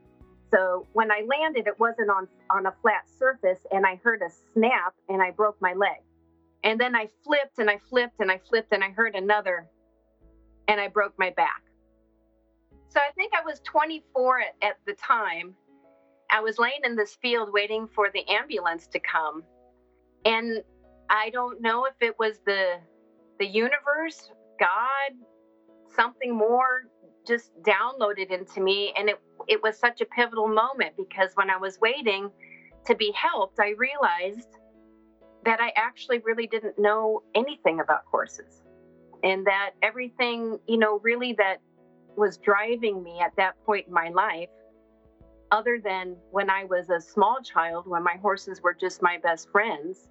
So 0.52 0.86
when 0.92 1.12
I 1.12 1.22
landed, 1.26 1.68
it 1.68 1.80
wasn't 1.80 2.10
on, 2.10 2.28
on 2.50 2.66
a 2.66 2.74
flat 2.82 3.10
surface, 3.18 3.60
and 3.72 3.86
I 3.86 3.96
heard 4.04 4.22
a 4.22 4.30
snap 4.54 4.94
and 5.08 5.22
I 5.22 5.32
broke 5.32 5.62
my 5.62 5.74
leg. 5.74 6.02
And 6.64 6.80
then 6.80 6.96
I 6.96 7.10
flipped 7.24 7.58
and 7.60 7.70
I 7.70 7.80
flipped 7.90 8.20
and 8.20 8.30
I 8.30 8.40
flipped 8.50 8.74
and 8.74 8.84
I 8.84 8.90
heard 8.90 9.16
another 9.16 9.68
and 10.68 10.80
I 10.80 10.90
broke 10.90 11.18
my 11.18 11.32
back. 11.32 11.64
So 12.90 13.00
I 13.00 13.12
think 13.16 13.32
I 13.34 13.44
was 13.44 13.62
24 13.64 14.42
at, 14.42 14.56
at 14.62 14.78
the 14.86 14.94
time. 14.94 15.56
I 16.32 16.40
was 16.40 16.58
laying 16.58 16.82
in 16.84 16.96
this 16.96 17.16
field 17.16 17.50
waiting 17.52 17.88
for 17.94 18.10
the 18.14 18.28
ambulance 18.30 18.88
to 18.88 19.00
come. 19.00 19.44
And 20.26 20.64
I 21.10 21.30
don't 21.32 21.62
know 21.62 21.86
if 21.86 21.96
it 22.02 22.18
was 22.18 22.40
the 22.46 22.76
the 23.40 23.46
universe, 23.46 24.32
God, 24.60 25.18
something 25.96 26.36
more 26.36 26.84
just 27.28 27.52
downloaded 27.64 28.32
into 28.32 28.62
me 28.62 28.94
and 28.98 29.10
it 29.10 29.20
it 29.48 29.62
was 29.62 29.78
such 29.78 30.02
a 30.02 30.06
pivotal 30.06 30.48
moment 30.48 30.94
because 30.98 31.32
when 31.36 31.50
I 31.50 31.58
was 31.58 31.80
waiting 31.80 32.30
to 32.86 32.96
be 32.96 33.12
helped, 33.16 33.60
I 33.60 33.74
realized 33.78 34.58
that 35.46 35.60
I 35.60 35.72
actually 35.76 36.20
really 36.20 36.48
didn't 36.48 36.78
know 36.78 37.24
anything 37.36 37.80
about 37.80 38.02
horses. 38.10 38.62
And 39.24 39.46
that 39.46 39.72
everything, 39.82 40.60
you 40.68 40.78
know, 40.78 41.00
really 41.00 41.34
that 41.34 41.58
was 42.16 42.38
driving 42.38 43.04
me 43.04 43.20
at 43.20 43.36
that 43.38 43.54
point 43.66 43.88
in 43.88 43.94
my 43.94 44.10
life, 44.10 44.50
other 45.52 45.80
than 45.84 46.16
when 46.32 46.50
I 46.50 46.64
was 46.66 46.90
a 46.90 47.00
small 47.00 47.40
child, 47.44 47.88
when 47.88 48.04
my 48.04 48.16
horses 48.22 48.62
were 48.62 48.74
just 48.74 49.02
my 49.02 49.18
best 49.18 49.50
friends, 49.52 50.08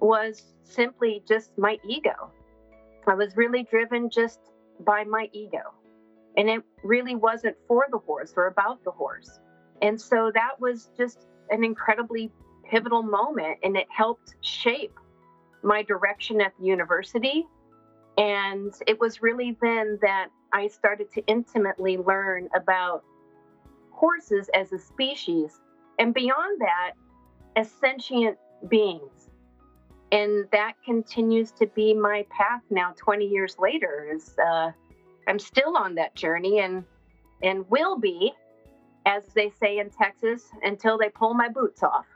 was 0.00 0.54
simply 0.64 1.22
just 1.26 1.56
my 1.56 1.78
ego. 1.88 2.32
I 3.06 3.14
was 3.14 3.36
really 3.36 3.62
driven 3.62 4.10
just 4.10 4.40
by 4.80 5.04
my 5.04 5.28
ego. 5.32 5.62
And 6.36 6.48
it 6.48 6.62
really 6.84 7.16
wasn't 7.16 7.56
for 7.66 7.86
the 7.90 7.98
horse 7.98 8.34
or 8.36 8.46
about 8.46 8.84
the 8.84 8.90
horse. 8.90 9.40
And 9.82 10.00
so 10.00 10.30
that 10.34 10.60
was 10.60 10.90
just 10.96 11.26
an 11.50 11.64
incredibly 11.64 12.30
pivotal 12.70 13.02
moment 13.02 13.58
and 13.62 13.76
it 13.76 13.86
helped 13.90 14.34
shape 14.40 14.94
my 15.62 15.82
direction 15.82 16.40
at 16.40 16.52
the 16.58 16.66
university. 16.66 17.46
And 18.18 18.74
it 18.86 19.00
was 19.00 19.22
really 19.22 19.56
then 19.62 19.98
that 20.02 20.28
I 20.52 20.68
started 20.68 21.10
to 21.12 21.26
intimately 21.26 21.96
learn 21.96 22.48
about 22.54 23.04
horses 23.98 24.48
as 24.54 24.72
a 24.72 24.78
species 24.78 25.60
and 25.98 26.14
beyond 26.14 26.60
that, 26.60 26.92
as 27.56 27.70
sentient 27.80 28.38
beings. 28.68 29.30
And 30.12 30.46
that 30.52 30.74
continues 30.84 31.50
to 31.52 31.66
be 31.66 31.92
my 31.92 32.24
path 32.30 32.62
now, 32.70 32.94
20 32.96 33.26
years 33.26 33.56
later, 33.58 34.08
is 34.14 34.36
uh, 34.38 34.70
I'm 35.26 35.38
still 35.38 35.76
on 35.76 35.96
that 35.96 36.14
journey 36.14 36.60
and 36.60 36.84
and 37.42 37.68
will 37.70 37.98
be, 37.98 38.32
as 39.06 39.22
they 39.34 39.52
say 39.60 39.78
in 39.78 39.90
Texas, 39.90 40.42
until 40.62 40.98
they 40.98 41.08
pull 41.08 41.34
my 41.34 41.48
boots 41.48 41.82
off. 41.82 42.06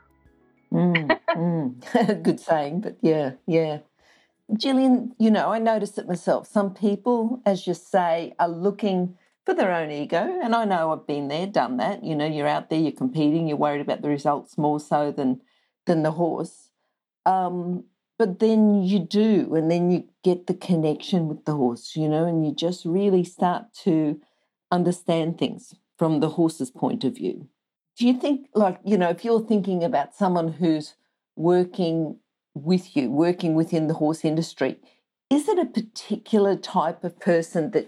mm, 0.73 1.19
mm. 1.29 2.23
Good 2.23 2.39
saying, 2.39 2.81
but 2.81 2.97
yeah, 3.01 3.33
yeah. 3.47 3.79
Jillian, 4.51 5.11
you 5.17 5.31
know, 5.31 5.49
I 5.49 5.59
notice 5.59 5.97
it 5.97 6.07
myself. 6.07 6.47
Some 6.47 6.73
people, 6.73 7.41
as 7.45 7.67
you 7.67 7.73
say, 7.73 8.33
are 8.39 8.49
looking 8.49 9.17
for 9.45 9.53
their 9.53 9.73
own 9.73 9.91
ego. 9.91 10.39
And 10.43 10.55
I 10.55 10.65
know 10.65 10.91
I've 10.91 11.07
been 11.07 11.27
there, 11.27 11.47
done 11.47 11.77
that. 11.77 12.03
You 12.03 12.15
know, 12.15 12.25
you're 12.25 12.47
out 12.47 12.69
there, 12.69 12.79
you're 12.79 12.91
competing, 12.91 13.47
you're 13.47 13.57
worried 13.57 13.81
about 13.81 14.01
the 14.01 14.09
results 14.09 14.57
more 14.57 14.79
so 14.79 15.11
than 15.11 15.41
than 15.85 16.03
the 16.03 16.11
horse. 16.11 16.69
Um, 17.25 17.85
but 18.17 18.39
then 18.39 18.83
you 18.83 18.99
do, 18.99 19.53
and 19.55 19.69
then 19.69 19.91
you 19.91 20.05
get 20.23 20.47
the 20.47 20.53
connection 20.53 21.27
with 21.27 21.45
the 21.45 21.55
horse, 21.55 21.95
you 21.95 22.07
know, 22.07 22.25
and 22.25 22.45
you 22.45 22.53
just 22.53 22.85
really 22.85 23.23
start 23.23 23.73
to 23.83 24.21
understand 24.71 25.37
things 25.37 25.75
from 25.97 26.19
the 26.19 26.29
horse's 26.29 26.71
point 26.71 27.03
of 27.03 27.15
view. 27.15 27.49
Do 27.97 28.07
you 28.07 28.13
think, 28.19 28.47
like, 28.55 28.79
you 28.83 28.97
know, 28.97 29.09
if 29.09 29.25
you're 29.25 29.45
thinking 29.45 29.83
about 29.83 30.15
someone 30.15 30.53
who's 30.53 30.95
working 31.35 32.17
with 32.53 32.95
you, 32.95 33.09
working 33.11 33.55
within 33.55 33.87
the 33.87 33.95
horse 33.95 34.23
industry, 34.23 34.79
is 35.29 35.47
it 35.47 35.59
a 35.59 35.65
particular 35.65 36.55
type 36.55 37.03
of 37.03 37.19
person 37.19 37.71
that 37.71 37.87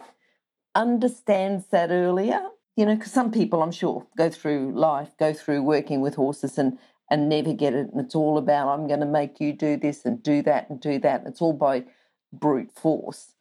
understands 0.76 1.68
that 1.68 1.90
earlier? 1.90 2.42
You 2.76 2.86
know, 2.86 2.96
because 2.96 3.12
some 3.12 3.32
people, 3.32 3.64
I'm 3.64 3.72
sure, 3.72 4.06
go 4.18 4.30
through 4.30 4.74
life, 4.78 5.10
go 5.18 5.34
through 5.34 5.64
working 5.64 6.02
with 6.02 6.16
horses 6.16 6.58
and 6.58 6.78
and 7.10 7.30
never 7.30 7.54
get 7.54 7.74
it. 7.74 7.92
And 7.92 8.02
it's 8.02 8.16
all 8.16 8.38
about 8.38 8.68
I'm 8.68 8.88
going 8.88 9.00
to 9.00 9.06
make 9.06 9.40
you 9.40 9.54
do 9.54 9.78
this 9.78 10.06
and 10.06 10.22
do 10.22 10.42
that 10.44 10.70
and 10.70 10.80
do 10.80 11.00
that. 11.00 11.24
It's 11.26 11.42
all 11.42 11.54
by 11.54 11.86
brute 12.34 12.72
force. 12.72 13.34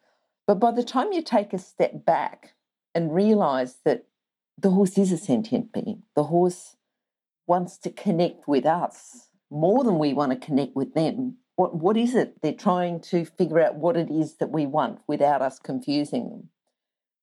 But 0.47 0.59
by 0.59 0.71
the 0.71 0.83
time 0.83 1.11
you 1.11 1.21
take 1.21 1.53
a 1.53 1.57
step 1.57 2.05
back 2.05 2.53
and 2.93 3.13
realize 3.13 3.77
that 3.83 4.05
the 4.57 4.69
horse 4.69 4.97
is 4.97 5.11
a 5.11 5.17
sentient 5.17 5.73
being, 5.73 6.03
the 6.15 6.25
horse 6.25 6.75
wants 7.47 7.77
to 7.79 7.89
connect 7.89 8.47
with 8.47 8.65
us 8.65 9.29
more 9.49 9.83
than 9.83 9.99
we 9.99 10.13
want 10.13 10.31
to 10.31 10.45
connect 10.45 10.75
with 10.75 10.93
them. 10.93 11.37
What, 11.55 11.75
what 11.75 11.97
is 11.97 12.15
it? 12.15 12.41
They're 12.41 12.53
trying 12.53 12.99
to 13.01 13.25
figure 13.25 13.59
out 13.59 13.75
what 13.75 13.97
it 13.97 14.09
is 14.09 14.35
that 14.35 14.51
we 14.51 14.65
want 14.65 14.99
without 15.07 15.41
us 15.41 15.59
confusing 15.59 16.29
them. 16.29 16.49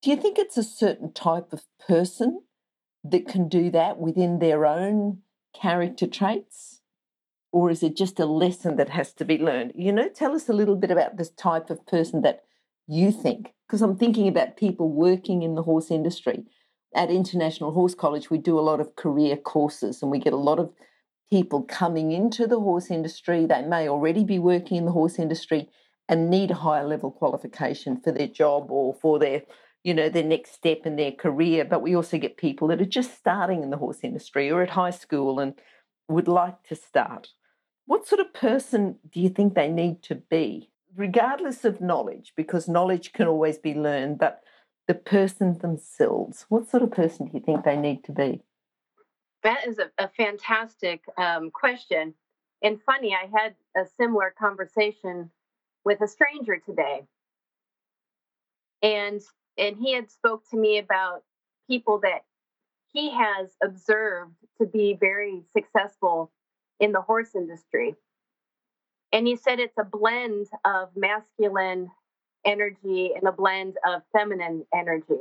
Do 0.02 0.10
you 0.10 0.16
think 0.16 0.36
it's 0.36 0.56
a 0.56 0.64
certain 0.64 1.12
type 1.12 1.52
of 1.52 1.62
person 1.86 2.42
that 3.04 3.28
can 3.28 3.48
do 3.48 3.70
that 3.70 3.98
within 3.98 4.40
their 4.40 4.66
own 4.66 5.18
character 5.54 6.08
traits? 6.08 6.80
Or 7.52 7.70
is 7.70 7.84
it 7.84 7.96
just 7.96 8.18
a 8.18 8.26
lesson 8.26 8.76
that 8.76 8.88
has 8.88 9.12
to 9.14 9.24
be 9.24 9.38
learned? 9.38 9.74
You 9.76 9.92
know, 9.92 10.08
tell 10.08 10.34
us 10.34 10.48
a 10.48 10.52
little 10.52 10.74
bit 10.74 10.90
about 10.90 11.18
this 11.18 11.30
type 11.30 11.70
of 11.70 11.86
person 11.86 12.22
that 12.22 12.42
you 12.88 13.12
think, 13.12 13.52
because 13.66 13.80
I'm 13.80 13.96
thinking 13.96 14.26
about 14.26 14.56
people 14.56 14.88
working 14.88 15.42
in 15.42 15.54
the 15.54 15.62
horse 15.62 15.90
industry. 15.90 16.46
At 16.96 17.10
International 17.10 17.70
Horse 17.70 17.94
College, 17.94 18.28
we 18.28 18.38
do 18.38 18.58
a 18.58 18.60
lot 18.60 18.80
of 18.80 18.96
career 18.96 19.36
courses 19.36 20.02
and 20.02 20.10
we 20.10 20.18
get 20.18 20.32
a 20.32 20.36
lot 20.36 20.58
of 20.58 20.72
people 21.30 21.62
coming 21.62 22.10
into 22.10 22.48
the 22.48 22.58
horse 22.58 22.90
industry. 22.90 23.46
They 23.46 23.62
may 23.62 23.88
already 23.88 24.24
be 24.24 24.40
working 24.40 24.78
in 24.78 24.84
the 24.84 24.92
horse 24.92 25.18
industry 25.20 25.68
and 26.08 26.28
need 26.28 26.50
a 26.50 26.56
higher 26.56 26.86
level 26.86 27.12
qualification 27.12 28.00
for 28.00 28.10
their 28.10 28.26
job 28.26 28.70
or 28.70 28.92
for 28.94 29.20
their 29.20 29.42
you 29.84 29.94
know 29.94 30.08
their 30.08 30.24
next 30.24 30.54
step 30.54 30.80
in 30.84 30.96
their 30.96 31.12
career 31.12 31.64
but 31.64 31.82
we 31.82 31.94
also 31.94 32.18
get 32.18 32.36
people 32.36 32.68
that 32.68 32.80
are 32.80 32.86
just 32.86 33.16
starting 33.16 33.62
in 33.62 33.70
the 33.70 33.76
horse 33.76 34.00
industry 34.02 34.50
or 34.50 34.62
at 34.62 34.70
high 34.70 34.90
school 34.90 35.38
and 35.38 35.54
would 36.08 36.28
like 36.28 36.62
to 36.62 36.74
start 36.74 37.28
what 37.86 38.06
sort 38.06 38.20
of 38.20 38.32
person 38.32 38.96
do 39.10 39.20
you 39.20 39.28
think 39.28 39.54
they 39.54 39.68
need 39.68 40.02
to 40.02 40.14
be 40.14 40.70
regardless 40.94 41.64
of 41.64 41.80
knowledge 41.80 42.32
because 42.36 42.68
knowledge 42.68 43.12
can 43.12 43.26
always 43.26 43.58
be 43.58 43.74
learned 43.74 44.18
but 44.18 44.42
the 44.88 44.94
person 44.94 45.58
themselves 45.58 46.46
what 46.48 46.68
sort 46.68 46.82
of 46.82 46.90
person 46.90 47.26
do 47.26 47.32
you 47.34 47.40
think 47.40 47.64
they 47.64 47.76
need 47.76 48.02
to 48.04 48.12
be 48.12 48.42
that 49.42 49.66
is 49.66 49.78
a, 49.78 49.90
a 49.98 50.08
fantastic 50.08 51.02
um, 51.16 51.50
question. 51.50 52.14
And 52.62 52.80
funny, 52.82 53.14
I 53.14 53.28
had 53.36 53.54
a 53.76 53.86
similar 53.96 54.32
conversation 54.38 55.30
with 55.84 56.00
a 56.00 56.06
stranger 56.06 56.58
today. 56.64 57.02
And 58.82 59.20
and 59.58 59.76
he 59.76 59.94
had 59.94 60.10
spoke 60.10 60.48
to 60.50 60.56
me 60.56 60.78
about 60.78 61.22
people 61.68 62.00
that 62.00 62.24
he 62.92 63.10
has 63.10 63.50
observed 63.62 64.34
to 64.60 64.66
be 64.66 64.96
very 64.98 65.42
successful 65.52 66.30
in 66.80 66.92
the 66.92 67.00
horse 67.00 67.34
industry. 67.34 67.94
And 69.12 69.26
he 69.26 69.36
said 69.36 69.60
it's 69.60 69.78
a 69.78 69.84
blend 69.84 70.48
of 70.64 70.90
masculine 70.96 71.90
energy 72.44 73.12
and 73.14 73.26
a 73.26 73.32
blend 73.32 73.76
of 73.86 74.02
feminine 74.12 74.66
energy. 74.74 75.20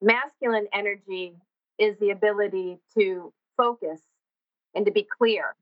Masculine 0.00 0.68
energy 0.72 1.34
is 1.78 1.98
the 1.98 2.10
ability 2.10 2.78
to 2.96 3.32
focus 3.56 4.00
and 4.74 4.86
to 4.86 4.92
be 4.92 5.02
clear. 5.02 5.54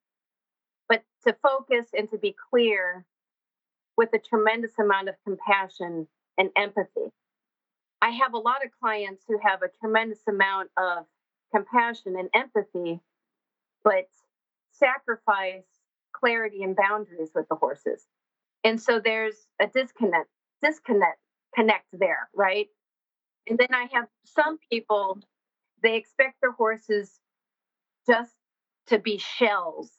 But 0.89 1.03
to 1.27 1.35
focus 1.43 1.87
and 1.97 2.09
to 2.11 2.19
be 2.19 2.35
clear 2.51 3.05
with 3.97 4.11
a 4.13 4.19
tremendous 4.19 4.73
amount 4.79 5.09
of 5.09 5.15
compassion 5.25 6.07
and 6.39 6.51
empathy. 6.55 7.13
I 8.07 8.11
have 8.11 8.35
a 8.35 8.39
lot 8.39 8.65
of 8.65 8.71
clients 8.81 9.25
who 9.27 9.37
have 9.43 9.63
a 9.63 9.79
tremendous 9.81 10.21
amount 10.29 10.71
of 10.77 11.07
compassion 11.53 12.15
and 12.17 12.29
empathy, 12.35 13.01
but 13.83 14.07
sacrifice 14.71 15.65
clarity 16.13 16.63
and 16.63 16.77
boundaries 16.77 17.31
with 17.35 17.49
the 17.49 17.57
horses. 17.57 18.05
And 18.63 18.81
so 18.81 19.01
there's 19.01 19.35
a 19.61 19.67
disconnect, 19.67 20.29
disconnect, 20.63 21.19
connect 21.53 21.87
there, 21.93 22.29
right? 22.33 22.69
And 23.49 23.59
then 23.59 23.75
I 23.75 23.89
have 23.93 24.07
some 24.25 24.59
people 24.71 25.19
they 25.83 25.97
expect 25.97 26.41
their 26.41 26.53
horses 26.53 27.19
just 28.09 28.33
to 28.87 29.01
be 29.01 29.19
shells. 29.19 29.91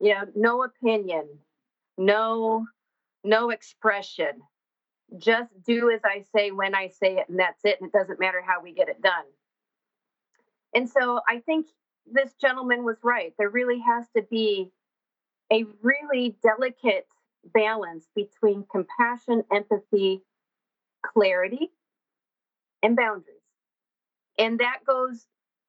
You 0.00 0.14
know, 0.14 0.24
no 0.34 0.62
opinion, 0.62 1.28
no 1.98 2.64
no 3.22 3.50
expression. 3.50 4.40
Just 5.18 5.50
do 5.64 5.90
as 5.90 6.00
I 6.04 6.24
say 6.34 6.50
when 6.50 6.74
I 6.74 6.88
say 6.88 7.16
it, 7.16 7.28
and 7.28 7.38
that's 7.38 7.64
it. 7.64 7.80
And 7.80 7.88
it 7.88 7.96
doesn't 7.96 8.20
matter 8.20 8.42
how 8.44 8.60
we 8.62 8.72
get 8.72 8.88
it 8.88 9.00
done. 9.00 9.24
And 10.74 10.88
so 10.88 11.20
I 11.28 11.38
think 11.40 11.66
this 12.10 12.32
gentleman 12.40 12.84
was 12.84 12.96
right. 13.02 13.32
There 13.38 13.48
really 13.48 13.80
has 13.80 14.06
to 14.16 14.22
be 14.22 14.70
a 15.52 15.64
really 15.82 16.36
delicate 16.42 17.06
balance 17.54 18.06
between 18.14 18.64
compassion, 18.70 19.44
empathy, 19.52 20.22
clarity, 21.02 21.70
and 22.82 22.96
boundaries. 22.96 23.36
And 24.38 24.58
that 24.58 24.80
goes 24.86 25.26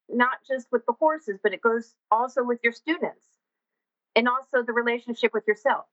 not 0.10 0.40
just 0.48 0.68
with 0.72 0.86
the 0.86 0.94
horses, 0.94 1.40
but 1.42 1.54
it 1.54 1.62
goes 1.62 1.94
also 2.12 2.44
with 2.44 2.60
your 2.64 2.74
students 2.74 3.26
and 4.16 4.28
also 4.28 4.64
the 4.64 4.74
relationship 4.74 5.34
with 5.34 5.48
yourself. 5.48 5.86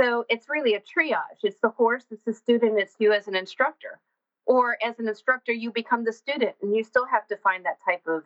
So 0.00 0.24
it's 0.28 0.48
really 0.48 0.74
a 0.74 0.80
triage. 0.80 1.42
It's 1.42 1.60
the 1.62 1.68
horse, 1.68 2.04
it's 2.10 2.24
the 2.24 2.34
student, 2.34 2.78
it's 2.78 2.94
you 2.98 3.12
as 3.12 3.28
an 3.28 3.36
instructor. 3.36 4.00
Or 4.46 4.76
as 4.84 4.98
an 4.98 5.08
instructor, 5.08 5.52
you 5.52 5.70
become 5.72 6.04
the 6.04 6.12
student 6.12 6.56
and 6.60 6.74
you 6.76 6.84
still 6.84 7.06
have 7.06 7.26
to 7.28 7.36
find 7.36 7.64
that 7.64 7.78
type 7.84 8.06
of 8.06 8.24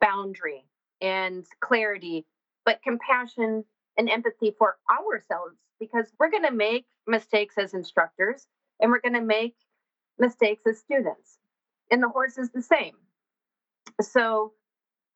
boundary 0.00 0.64
and 1.00 1.44
clarity, 1.60 2.24
but 2.64 2.82
compassion 2.82 3.64
and 3.96 4.08
empathy 4.08 4.54
for 4.56 4.76
ourselves 4.90 5.56
because 5.80 6.06
we're 6.18 6.30
going 6.30 6.44
to 6.44 6.52
make 6.52 6.86
mistakes 7.06 7.56
as 7.58 7.74
instructors 7.74 8.46
and 8.80 8.90
we're 8.90 9.00
going 9.00 9.14
to 9.14 9.20
make 9.20 9.54
mistakes 10.18 10.62
as 10.66 10.78
students 10.78 11.38
and 11.90 12.02
the 12.02 12.08
horse 12.08 12.38
is 12.38 12.50
the 12.50 12.62
same. 12.62 12.94
So 14.00 14.52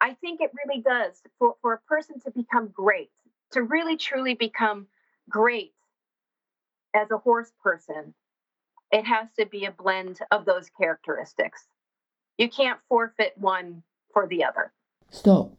I 0.00 0.14
think 0.14 0.40
it 0.40 0.50
really 0.64 0.82
does 0.82 1.20
for, 1.38 1.54
for 1.62 1.74
a 1.74 1.78
person 1.88 2.20
to 2.20 2.30
become 2.30 2.68
great, 2.68 3.10
to 3.52 3.62
really 3.62 3.96
truly 3.96 4.34
become 4.34 4.86
great 5.28 5.72
as 6.94 7.10
a 7.10 7.18
horse 7.18 7.52
person, 7.62 8.14
it 8.90 9.04
has 9.04 9.28
to 9.38 9.46
be 9.46 9.64
a 9.64 9.72
blend 9.72 10.20
of 10.30 10.44
those 10.44 10.70
characteristics. 10.70 11.64
You 12.38 12.48
can't 12.48 12.80
forfeit 12.88 13.32
one 13.36 13.82
for 14.12 14.26
the 14.26 14.44
other. 14.44 14.72
Stop. 15.10 15.52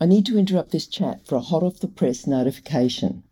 I 0.00 0.06
need 0.06 0.26
to 0.26 0.38
interrupt 0.38 0.70
this 0.70 0.86
chat 0.86 1.26
for 1.26 1.36
a 1.36 1.40
hot 1.40 1.62
off 1.62 1.80
the 1.80 1.88
press 1.88 2.26
notification. 2.26 3.22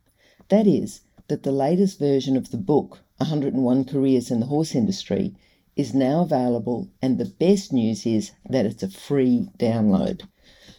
That 0.49 0.67
is, 0.67 1.03
that 1.29 1.43
the 1.45 1.53
latest 1.53 1.99
version 1.99 2.37
of 2.37 2.51
the 2.51 2.57
book, 2.57 3.01
101 3.19 3.85
Careers 3.85 4.31
in 4.31 4.41
the 4.41 4.47
Horse 4.47 4.75
Industry, 4.75 5.35
is 5.77 5.95
now 5.95 6.23
available, 6.23 6.89
and 7.01 7.19
the 7.19 7.25
best 7.25 7.73
news 7.73 8.05
is 8.05 8.33
that 8.49 8.67
it's 8.67 8.83
a 8.83 8.91
free 8.91 9.49
download. 9.59 10.23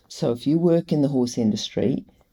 So 0.08 0.32
if 0.32 0.46
you 0.46 0.60
work 0.60 0.92
in 0.92 1.02
the 1.02 1.08
horse 1.08 1.38
industry, 1.38 2.06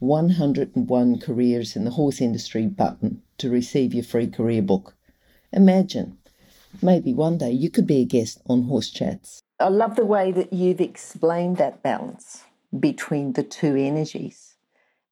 101 0.00 1.20
Careers 1.20 1.76
in 1.76 1.84
the 1.84 1.90
Horse 1.90 2.22
Industry 2.22 2.66
button 2.66 3.22
to 3.36 3.50
receive 3.50 3.92
your 3.92 4.02
free 4.02 4.26
career 4.26 4.62
book. 4.62 4.94
Imagine, 5.52 6.16
maybe 6.80 7.12
one 7.12 7.36
day 7.36 7.50
you 7.50 7.70
could 7.70 7.86
be 7.86 8.00
a 8.00 8.06
guest 8.06 8.40
on 8.46 8.62
Horse 8.62 8.88
Chats. 8.88 9.42
I 9.58 9.68
love 9.68 9.96
the 9.96 10.06
way 10.06 10.32
that 10.32 10.54
you've 10.54 10.80
explained 10.80 11.58
that 11.58 11.82
balance 11.82 12.44
between 12.78 13.34
the 13.34 13.42
two 13.42 13.76
energies. 13.76 14.56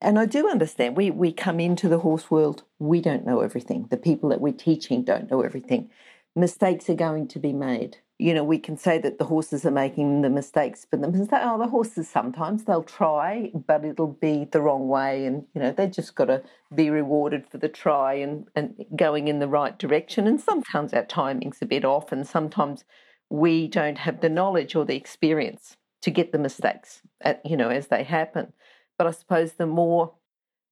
And 0.00 0.18
I 0.18 0.24
do 0.24 0.48
understand 0.48 0.96
we, 0.96 1.10
we 1.10 1.32
come 1.32 1.60
into 1.60 1.88
the 1.88 1.98
horse 1.98 2.30
world, 2.30 2.62
we 2.78 3.02
don't 3.02 3.26
know 3.26 3.40
everything. 3.40 3.88
The 3.90 3.96
people 3.98 4.30
that 4.30 4.40
we're 4.40 4.54
teaching 4.54 5.02
don't 5.02 5.30
know 5.30 5.42
everything 5.42 5.90
mistakes 6.38 6.88
are 6.88 6.94
going 6.94 7.28
to 7.28 7.38
be 7.38 7.52
made. 7.52 7.98
you 8.18 8.34
know, 8.34 8.42
we 8.42 8.58
can 8.58 8.76
say 8.76 8.98
that 8.98 9.18
the 9.18 9.24
horses 9.24 9.64
are 9.64 9.70
making 9.70 10.22
the 10.22 10.30
mistakes, 10.30 10.84
but 10.90 11.00
the 11.00 11.08
mistake, 11.08 11.40
oh, 11.40 11.56
the 11.56 11.68
horses 11.68 12.08
sometimes 12.08 12.64
they'll 12.64 12.82
try, 12.82 13.52
but 13.66 13.84
it'll 13.84 14.18
be 14.20 14.48
the 14.50 14.60
wrong 14.60 14.88
way, 14.88 15.24
and 15.24 15.44
you 15.54 15.60
know, 15.60 15.70
they 15.70 15.86
just 15.86 16.16
got 16.16 16.24
to 16.24 16.42
be 16.74 16.90
rewarded 16.90 17.46
for 17.48 17.58
the 17.58 17.68
try 17.68 18.14
and 18.14 18.48
and 18.56 18.84
going 18.96 19.28
in 19.28 19.38
the 19.38 19.46
right 19.46 19.78
direction. 19.78 20.26
And 20.26 20.40
sometimes 20.40 20.92
our 20.92 21.04
timing's 21.04 21.62
a 21.62 21.66
bit 21.66 21.84
off, 21.84 22.10
and 22.10 22.26
sometimes 22.26 22.84
we 23.30 23.68
don't 23.68 23.98
have 23.98 24.20
the 24.20 24.28
knowledge 24.28 24.74
or 24.74 24.84
the 24.84 24.96
experience 24.96 25.76
to 26.02 26.10
get 26.10 26.32
the 26.32 26.38
mistakes, 26.38 27.02
at, 27.20 27.44
you 27.44 27.56
know, 27.56 27.68
as 27.68 27.86
they 27.86 28.02
happen. 28.02 28.52
But 28.96 29.06
I 29.06 29.12
suppose 29.12 29.52
the 29.52 29.66
more 29.66 30.14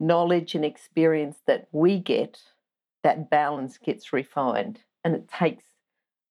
knowledge 0.01 0.57
and 0.57 0.65
experience 0.65 1.37
that 1.47 1.69
we 1.71 2.01
get, 2.01 2.41
that 3.05 3.31
balance 3.31 3.79
gets 3.79 4.13
refined, 4.13 4.81
and 5.07 5.15
it 5.15 5.29
takes 5.29 5.63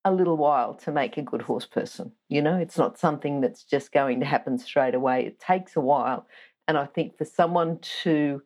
a 0.04 0.12
little 0.12 0.36
while 0.36 0.74
to 0.74 0.92
make 0.92 1.16
a 1.16 1.22
good 1.22 1.42
horse 1.42 1.66
person. 1.66 2.12
You 2.28 2.42
know, 2.42 2.58
it's 2.58 2.78
not 2.78 3.00
something 3.00 3.40
that's 3.40 3.64
just 3.64 3.94
going 3.94 4.20
to 4.20 4.26
happen 4.26 4.60
straight 4.60 4.94
away. 4.94 5.26
It 5.26 5.40
takes 5.40 5.78
a 5.78 5.82
while. 5.82 6.28
And 6.68 6.78
I 6.78 6.86
think 6.86 7.18
for 7.18 7.24
someone 7.24 7.80
to 8.04 8.42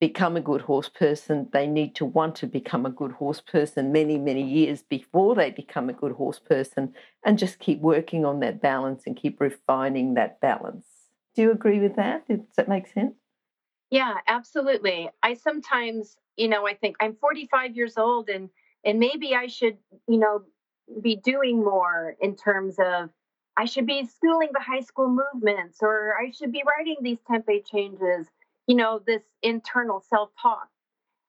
become 0.00 0.36
a 0.36 0.40
good 0.40 0.60
horse 0.60 0.88
person, 0.88 1.48
they 1.52 1.66
need 1.66 1.96
to 1.96 2.04
want 2.04 2.36
to 2.36 2.46
become 2.46 2.86
a 2.86 2.90
good 2.90 3.10
horse 3.10 3.40
person 3.40 3.90
many, 3.90 4.16
many 4.16 4.48
years 4.48 4.84
before 4.84 5.34
they 5.34 5.50
become 5.50 5.88
a 5.88 5.92
good 5.92 6.12
horse 6.12 6.38
person 6.38 6.94
and 7.24 7.36
just 7.36 7.58
keep 7.58 7.80
working 7.80 8.24
on 8.24 8.38
that 8.40 8.62
balance 8.62 9.02
and 9.06 9.16
keep 9.16 9.40
refining 9.40 10.14
that 10.14 10.40
balance. 10.40 10.86
Do 11.34 11.42
you 11.42 11.50
agree 11.50 11.80
with 11.80 11.96
that? 11.96 12.28
Does 12.28 12.38
that 12.56 12.68
make 12.68 12.86
sense? 12.86 13.16
Yeah, 13.90 14.18
absolutely. 14.28 15.10
I 15.24 15.34
sometimes, 15.34 16.16
you 16.36 16.46
know, 16.46 16.64
I 16.64 16.74
think 16.74 16.94
I'm 17.00 17.16
45 17.16 17.74
years 17.74 17.98
old 17.98 18.28
and 18.28 18.50
and 18.84 18.98
maybe 18.98 19.34
I 19.34 19.46
should, 19.46 19.78
you 20.06 20.18
know, 20.18 20.42
be 21.00 21.16
doing 21.16 21.64
more 21.64 22.16
in 22.20 22.36
terms 22.36 22.76
of 22.78 23.10
I 23.56 23.64
should 23.64 23.86
be 23.86 24.06
schooling 24.06 24.50
the 24.52 24.60
high 24.60 24.80
school 24.80 25.08
movements 25.08 25.78
or 25.80 26.14
I 26.20 26.30
should 26.32 26.52
be 26.52 26.62
writing 26.66 26.96
these 27.00 27.18
template 27.28 27.66
changes, 27.66 28.26
you 28.66 28.74
know, 28.74 29.00
this 29.06 29.22
internal 29.42 30.00
self 30.00 30.30
talk. 30.40 30.68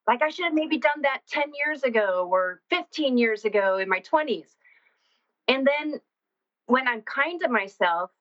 Like 0.08 0.22
I 0.22 0.30
should 0.30 0.46
have 0.46 0.54
maybe 0.54 0.78
done 0.78 1.02
that 1.04 1.22
10 1.30 1.52
years 1.66 1.84
ago 1.84 2.28
or 2.30 2.62
15 2.70 3.18
years 3.18 3.46
ago 3.46 3.78
in 3.78 3.90
my 3.90 4.02
20s. 4.02 4.48
And 5.48 5.66
then 5.66 6.00
when 6.66 6.88
I'm 6.88 7.02
kind 7.02 7.40
to 7.42 7.50
myself, 7.50 8.12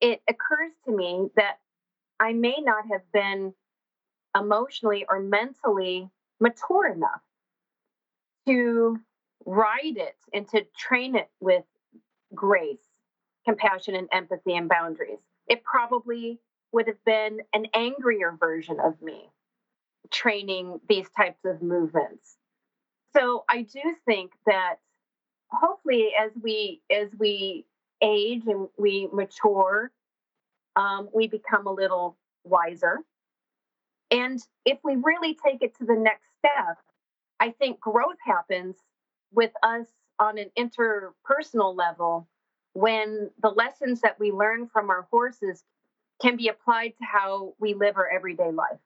it 0.00 0.20
occurs 0.28 0.72
to 0.86 0.92
me 0.96 1.28
that 1.36 1.60
I 2.18 2.32
may 2.32 2.56
not 2.58 2.84
have 2.90 3.02
been 3.12 3.54
emotionally 4.36 5.06
or 5.08 5.20
mentally 5.20 6.10
mature 6.40 6.88
enough 6.92 7.20
to 8.46 8.98
ride 9.44 9.96
it 9.96 10.16
and 10.32 10.48
to 10.48 10.64
train 10.76 11.16
it 11.16 11.30
with 11.40 11.64
grace, 12.34 12.84
compassion, 13.44 13.94
and 13.94 14.08
empathy 14.12 14.54
and 14.54 14.68
boundaries. 14.68 15.18
It 15.48 15.64
probably 15.64 16.38
would 16.72 16.86
have 16.86 17.04
been 17.04 17.40
an 17.52 17.66
angrier 17.74 18.36
version 18.38 18.78
of 18.80 19.00
me 19.02 19.28
training 20.10 20.80
these 20.88 21.08
types 21.10 21.44
of 21.44 21.62
movements. 21.62 22.36
So 23.14 23.44
I 23.48 23.62
do 23.62 23.80
think 24.06 24.32
that 24.46 24.76
hopefully 25.50 26.10
as 26.18 26.30
we 26.40 26.80
as 26.90 27.08
we 27.18 27.66
age 28.02 28.42
and 28.46 28.68
we 28.78 29.08
mature, 29.12 29.90
um, 30.76 31.08
we 31.14 31.28
become 31.28 31.66
a 31.66 31.72
little 31.72 32.16
wiser. 32.44 32.98
And 34.10 34.40
if 34.64 34.78
we 34.82 34.96
really 34.96 35.34
take 35.34 35.62
it 35.62 35.76
to 35.78 35.84
the 35.84 35.94
next 35.94 36.28
step, 36.38 36.78
I 37.42 37.50
think 37.50 37.80
growth 37.80 38.18
happens 38.24 38.76
with 39.32 39.50
us 39.64 39.88
on 40.20 40.38
an 40.38 40.50
interpersonal 40.56 41.76
level 41.76 42.28
when 42.72 43.30
the 43.42 43.50
lessons 43.50 44.00
that 44.02 44.20
we 44.20 44.30
learn 44.30 44.68
from 44.68 44.90
our 44.90 45.08
horses 45.10 45.64
can 46.22 46.36
be 46.36 46.48
applied 46.48 46.94
to 46.98 47.04
how 47.04 47.54
we 47.58 47.74
live 47.74 47.96
our 47.96 48.08
everyday 48.08 48.52
life 48.52 48.78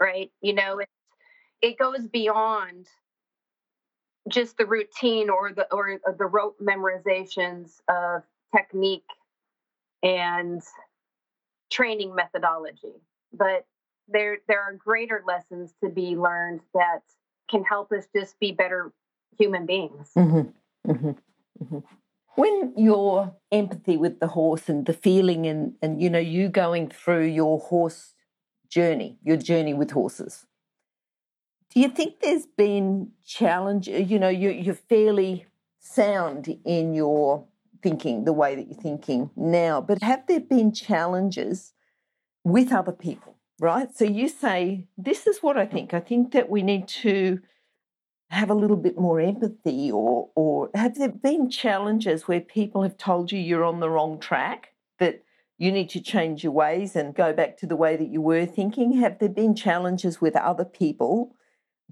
right? 0.00 0.30
You 0.42 0.52
know 0.52 0.78
it, 0.80 0.88
it 1.62 1.78
goes 1.78 2.06
beyond 2.06 2.86
just 4.28 4.58
the 4.58 4.66
routine 4.66 5.30
or 5.30 5.52
the 5.52 5.66
or 5.72 5.98
the 6.18 6.26
rote 6.26 6.56
memorizations 6.60 7.80
of 7.88 8.22
technique 8.54 9.08
and 10.02 10.62
training 11.70 12.14
methodology 12.14 12.94
but 13.32 13.66
there 14.08 14.38
there 14.48 14.60
are 14.60 14.74
greater 14.74 15.22
lessons 15.26 15.72
to 15.82 15.88
be 15.88 16.16
learned 16.16 16.60
that 16.74 17.02
can 17.50 17.64
help 17.64 17.92
us 17.92 18.06
just 18.14 18.38
be 18.40 18.52
better 18.52 18.92
human 19.38 19.66
beings. 19.66 20.10
Mm-hmm. 20.16 20.90
Mm-hmm. 20.90 21.10
Mm-hmm. 21.62 21.78
When 22.36 22.72
your 22.76 23.34
empathy 23.52 23.96
with 23.96 24.18
the 24.18 24.28
horse 24.28 24.68
and 24.68 24.86
the 24.86 24.92
feeling 24.92 25.46
and, 25.46 25.74
and 25.80 26.02
you 26.02 26.10
know 26.10 26.18
you 26.18 26.48
going 26.48 26.88
through 26.88 27.26
your 27.26 27.60
horse 27.60 28.14
journey, 28.68 29.18
your 29.22 29.36
journey 29.36 29.72
with 29.72 29.92
horses, 29.92 30.46
do 31.72 31.80
you 31.80 31.88
think 31.88 32.20
there's 32.20 32.46
been 32.46 33.10
challenge? 33.24 33.88
You 33.88 34.18
know, 34.18 34.28
you, 34.28 34.50
you're 34.50 34.74
fairly 34.74 35.46
sound 35.80 36.56
in 36.64 36.94
your 36.94 37.46
thinking, 37.82 38.24
the 38.24 38.32
way 38.32 38.54
that 38.54 38.66
you're 38.66 38.80
thinking 38.80 39.30
now, 39.36 39.80
but 39.80 40.02
have 40.02 40.26
there 40.26 40.40
been 40.40 40.72
challenges 40.72 41.72
with 42.42 42.72
other 42.72 42.92
people? 42.92 43.36
Right. 43.60 43.94
So 43.94 44.04
you 44.04 44.28
say, 44.28 44.86
This 44.98 45.26
is 45.26 45.38
what 45.42 45.56
I 45.56 45.66
think. 45.66 45.94
I 45.94 46.00
think 46.00 46.32
that 46.32 46.50
we 46.50 46.62
need 46.62 46.88
to 46.88 47.40
have 48.30 48.50
a 48.50 48.54
little 48.54 48.76
bit 48.76 48.98
more 48.98 49.20
empathy 49.20 49.90
or 49.90 50.28
or 50.34 50.70
have 50.74 50.96
there 50.96 51.08
been 51.08 51.48
challenges 51.48 52.26
where 52.26 52.40
people 52.40 52.82
have 52.82 52.96
told 52.96 53.30
you 53.30 53.38
you're 53.38 53.64
on 53.64 53.80
the 53.80 53.88
wrong 53.90 54.18
track 54.18 54.70
that 54.98 55.22
you 55.58 55.70
need 55.70 55.88
to 55.90 56.00
change 56.00 56.42
your 56.42 56.52
ways 56.52 56.96
and 56.96 57.14
go 57.14 57.32
back 57.32 57.56
to 57.58 57.66
the 57.66 57.76
way 57.76 57.96
that 57.96 58.08
you 58.08 58.20
were 58.20 58.46
thinking 58.46 58.92
have 58.94 59.18
there 59.18 59.28
been 59.28 59.54
challenges 59.54 60.20
with 60.20 60.34
other 60.36 60.64
people 60.64 61.34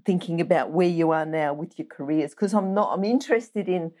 thinking 0.05 0.41
about 0.41 0.71
where 0.71 0.87
you 0.87 1.11
are 1.11 1.25
now 1.25 1.53
with 1.53 1.79
your 1.79 1.87
careers 1.87 2.31
because 2.31 2.53
I'm 2.53 2.73
not 2.73 2.91
I'm 2.93 3.05
interested 3.05 3.69
in 3.69 3.91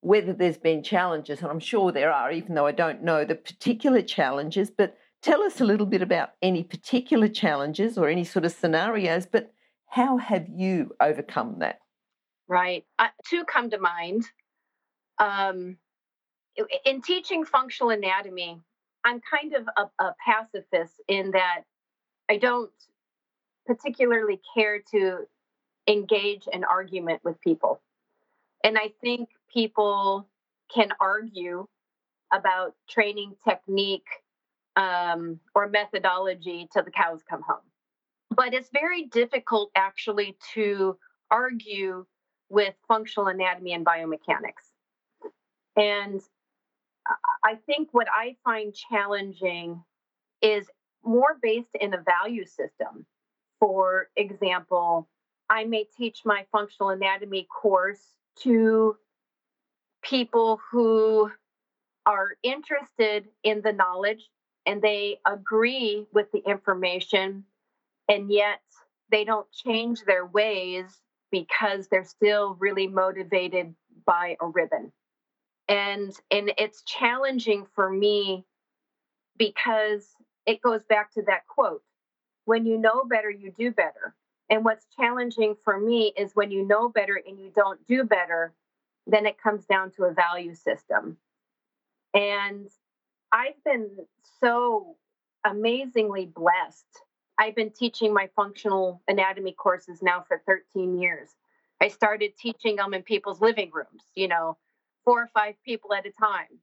whether 0.00 0.32
there's 0.32 0.58
been 0.58 0.82
challenges 0.82 1.40
and 1.42 1.50
I'm 1.50 1.60
sure 1.60 1.92
there 1.92 2.12
are 2.12 2.32
even 2.32 2.54
though 2.54 2.66
I 2.66 2.72
don't 2.72 3.02
know 3.02 3.24
the 3.24 3.34
particular 3.34 4.00
challenges 4.00 4.70
but 4.70 4.96
tell 5.22 5.42
us 5.42 5.60
a 5.60 5.64
little 5.64 5.86
bit 5.86 6.02
about 6.02 6.30
any 6.42 6.62
particular 6.62 7.28
challenges 7.28 7.98
or 7.98 8.08
any 8.08 8.24
sort 8.24 8.44
of 8.44 8.52
scenarios 8.52 9.26
but 9.26 9.52
how 9.90 10.18
have 10.18 10.48
you 10.48 10.94
overcome 11.00 11.56
that? 11.58 11.80
Right. 12.46 12.84
Uh, 12.98 13.08
two 13.28 13.44
come 13.44 13.70
to 13.70 13.78
mind. 13.78 14.24
Um, 15.18 15.78
in 16.84 17.02
teaching 17.02 17.44
functional 17.44 17.90
anatomy, 17.90 18.60
I'm 19.04 19.20
kind 19.20 19.54
of 19.54 19.68
a, 19.76 20.04
a 20.04 20.14
pacifist 20.24 20.94
in 21.08 21.32
that 21.32 21.62
I 22.28 22.36
don't 22.36 22.70
particularly 23.66 24.40
care 24.54 24.80
to 24.92 25.26
engage 25.88 26.48
an 26.52 26.64
argument 26.64 27.20
with 27.24 27.40
people. 27.40 27.80
And 28.62 28.78
I 28.78 28.92
think 29.00 29.28
people 29.52 30.28
can 30.72 30.90
argue 31.00 31.66
about 32.32 32.74
training 32.88 33.34
technique 33.48 34.06
um, 34.76 35.40
or 35.54 35.68
methodology 35.68 36.68
till 36.72 36.84
the 36.84 36.90
cows 36.90 37.20
come 37.28 37.42
home. 37.42 37.58
But 38.30 38.54
it's 38.54 38.70
very 38.72 39.04
difficult 39.04 39.70
actually 39.74 40.36
to 40.54 40.96
argue 41.30 42.06
with 42.48 42.74
functional 42.88 43.28
anatomy 43.28 43.72
and 43.72 43.84
biomechanics. 43.84 44.70
And 45.76 46.20
I 47.44 47.56
think 47.66 47.88
what 47.92 48.08
I 48.12 48.36
find 48.44 48.74
challenging 48.74 49.82
is 50.42 50.68
more 51.04 51.38
based 51.40 51.74
in 51.80 51.94
a 51.94 52.02
value 52.02 52.44
system. 52.44 53.06
For 53.58 54.08
example, 54.16 55.08
I 55.48 55.64
may 55.64 55.84
teach 55.96 56.22
my 56.24 56.44
functional 56.52 56.90
anatomy 56.90 57.46
course 57.50 58.14
to 58.40 58.96
people 60.02 60.60
who 60.70 61.30
are 62.06 62.36
interested 62.42 63.28
in 63.44 63.60
the 63.62 63.72
knowledge 63.72 64.30
and 64.70 64.80
they 64.80 65.18
agree 65.26 66.06
with 66.12 66.30
the 66.30 66.38
information 66.48 67.42
and 68.08 68.30
yet 68.30 68.60
they 69.10 69.24
don't 69.24 69.50
change 69.50 70.04
their 70.04 70.24
ways 70.24 70.84
because 71.32 71.88
they're 71.88 72.04
still 72.04 72.54
really 72.60 72.86
motivated 72.86 73.74
by 74.06 74.36
a 74.40 74.46
ribbon. 74.46 74.92
And 75.68 76.12
and 76.30 76.52
it's 76.56 76.84
challenging 76.84 77.66
for 77.74 77.90
me 77.90 78.44
because 79.36 80.06
it 80.46 80.62
goes 80.62 80.84
back 80.84 81.12
to 81.14 81.22
that 81.22 81.48
quote 81.48 81.82
when 82.44 82.64
you 82.64 82.78
know 82.78 83.02
better 83.02 83.28
you 83.28 83.50
do 83.50 83.72
better. 83.72 84.14
And 84.50 84.64
what's 84.64 84.86
challenging 84.96 85.56
for 85.64 85.80
me 85.80 86.12
is 86.16 86.30
when 86.34 86.52
you 86.52 86.64
know 86.64 86.88
better 86.88 87.20
and 87.26 87.40
you 87.40 87.50
don't 87.52 87.84
do 87.88 88.04
better 88.04 88.54
then 89.08 89.26
it 89.26 89.42
comes 89.42 89.64
down 89.64 89.90
to 89.90 90.04
a 90.04 90.12
value 90.12 90.54
system. 90.54 91.16
And 92.14 92.68
i've 93.32 93.62
been 93.64 93.88
so 94.40 94.96
amazingly 95.44 96.26
blessed 96.26 96.86
I've 97.40 97.56
been 97.56 97.70
teaching 97.70 98.12
my 98.12 98.28
functional 98.36 99.00
anatomy 99.08 99.52
courses 99.52 100.02
now 100.02 100.22
for 100.28 100.42
13 100.46 101.00
years. 101.00 101.30
I 101.80 101.88
started 101.88 102.36
teaching 102.36 102.76
them 102.76 102.92
in 102.92 103.02
people's 103.02 103.40
living 103.40 103.70
rooms, 103.72 104.02
you 104.14 104.28
know, 104.28 104.58
four 105.06 105.22
or 105.22 105.30
five 105.32 105.54
people 105.64 105.94
at 105.94 106.04
a 106.04 106.10
time. 106.10 106.58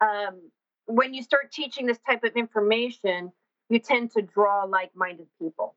Um, 0.00 0.50
when 0.86 1.14
you 1.14 1.22
start 1.22 1.52
teaching 1.52 1.86
this 1.86 2.00
type 2.04 2.24
of 2.24 2.32
information, 2.34 3.30
you 3.68 3.78
tend 3.78 4.10
to 4.12 4.22
draw 4.22 4.64
like 4.64 4.90
minded 4.96 5.28
people. 5.40 5.76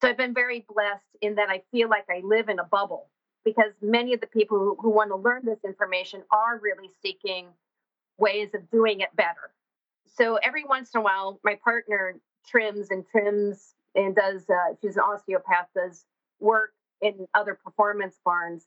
So 0.00 0.08
I've 0.08 0.16
been 0.16 0.34
very 0.34 0.66
blessed 0.68 1.16
in 1.22 1.36
that 1.36 1.48
I 1.48 1.62
feel 1.70 1.88
like 1.88 2.06
I 2.10 2.20
live 2.24 2.48
in 2.48 2.58
a 2.58 2.64
bubble 2.64 3.10
because 3.44 3.72
many 3.80 4.12
of 4.12 4.20
the 4.20 4.26
people 4.26 4.58
who, 4.58 4.76
who 4.80 4.90
want 4.90 5.10
to 5.10 5.16
learn 5.16 5.42
this 5.44 5.62
information 5.64 6.22
are 6.32 6.58
really 6.60 6.90
seeking 7.00 7.46
ways 8.18 8.50
of 8.54 8.68
doing 8.72 9.00
it 9.00 9.14
better. 9.14 9.52
So 10.14 10.36
every 10.36 10.64
once 10.64 10.90
in 10.94 11.00
a 11.00 11.02
while, 11.02 11.40
my 11.44 11.58
partner 11.62 12.20
trims 12.46 12.90
and 12.90 13.06
trims 13.06 13.74
and 13.94 14.14
does, 14.14 14.48
uh, 14.48 14.74
she's 14.80 14.96
an 14.96 15.02
osteopath, 15.02 15.68
does 15.74 16.04
work 16.40 16.72
in 17.00 17.26
other 17.34 17.54
performance 17.54 18.18
barns. 18.24 18.66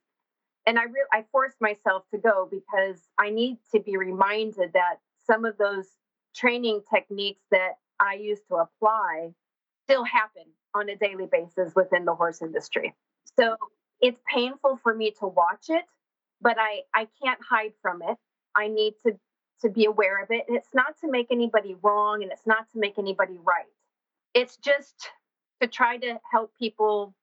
And 0.65 0.77
I 0.77 0.83
re- 0.83 1.07
I 1.11 1.25
forced 1.31 1.59
myself 1.59 2.03
to 2.11 2.17
go 2.17 2.47
because 2.49 3.01
I 3.17 3.29
need 3.31 3.57
to 3.73 3.79
be 3.79 3.97
reminded 3.97 4.73
that 4.73 4.97
some 5.25 5.45
of 5.45 5.57
those 5.57 5.87
training 6.35 6.81
techniques 6.93 7.41
that 7.51 7.79
I 7.99 8.15
used 8.15 8.43
to 8.49 8.55
apply 8.55 9.31
still 9.85 10.03
happen 10.03 10.43
on 10.73 10.89
a 10.89 10.95
daily 10.95 11.27
basis 11.31 11.73
within 11.75 12.05
the 12.05 12.15
horse 12.15 12.41
industry. 12.41 12.95
So 13.39 13.57
it's 13.99 14.19
painful 14.31 14.79
for 14.81 14.93
me 14.93 15.11
to 15.19 15.27
watch 15.27 15.65
it, 15.69 15.83
but 16.41 16.57
I, 16.59 16.81
I 16.93 17.07
can't 17.21 17.39
hide 17.47 17.73
from 17.81 18.01
it. 18.01 18.17
I 18.55 18.67
need 18.67 18.93
to, 19.05 19.17
to 19.61 19.69
be 19.69 19.85
aware 19.85 20.21
of 20.21 20.31
it. 20.31 20.45
And 20.47 20.57
it's 20.57 20.73
not 20.73 20.99
to 21.01 21.09
make 21.09 21.27
anybody 21.31 21.75
wrong 21.81 22.23
and 22.23 22.31
it's 22.31 22.47
not 22.47 22.69
to 22.73 22.79
make 22.79 22.97
anybody 22.97 23.37
right. 23.43 23.65
It's 24.33 24.57
just 24.57 25.09
to 25.61 25.67
try 25.67 25.97
to 25.97 26.19
help 26.31 26.53
people 26.57 27.13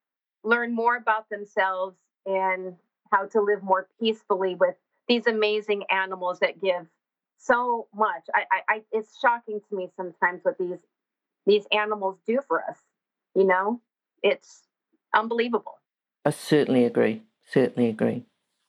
learn 0.43 0.73
more 0.73 0.95
about 0.95 1.29
themselves 1.29 1.97
and 2.25 2.75
how 3.11 3.25
to 3.27 3.41
live 3.41 3.63
more 3.63 3.87
peacefully 3.99 4.55
with 4.55 4.75
these 5.07 5.27
amazing 5.27 5.83
animals 5.89 6.39
that 6.39 6.61
give 6.61 6.87
so 7.37 7.87
much. 7.93 8.23
I, 8.33 8.43
I, 8.51 8.73
I, 8.75 8.81
it's 8.91 9.19
shocking 9.19 9.59
to 9.69 9.75
me 9.75 9.89
sometimes 9.95 10.41
what 10.43 10.57
these 10.57 10.79
these 11.45 11.65
animals 11.71 12.19
do 12.27 12.39
for 12.47 12.63
us. 12.63 12.77
You 13.33 13.45
know, 13.45 13.81
it's 14.21 14.61
unbelievable. 15.15 15.79
I 16.25 16.29
certainly 16.29 16.85
agree. 16.85 17.23
Certainly 17.49 17.89
agree. 17.89 18.25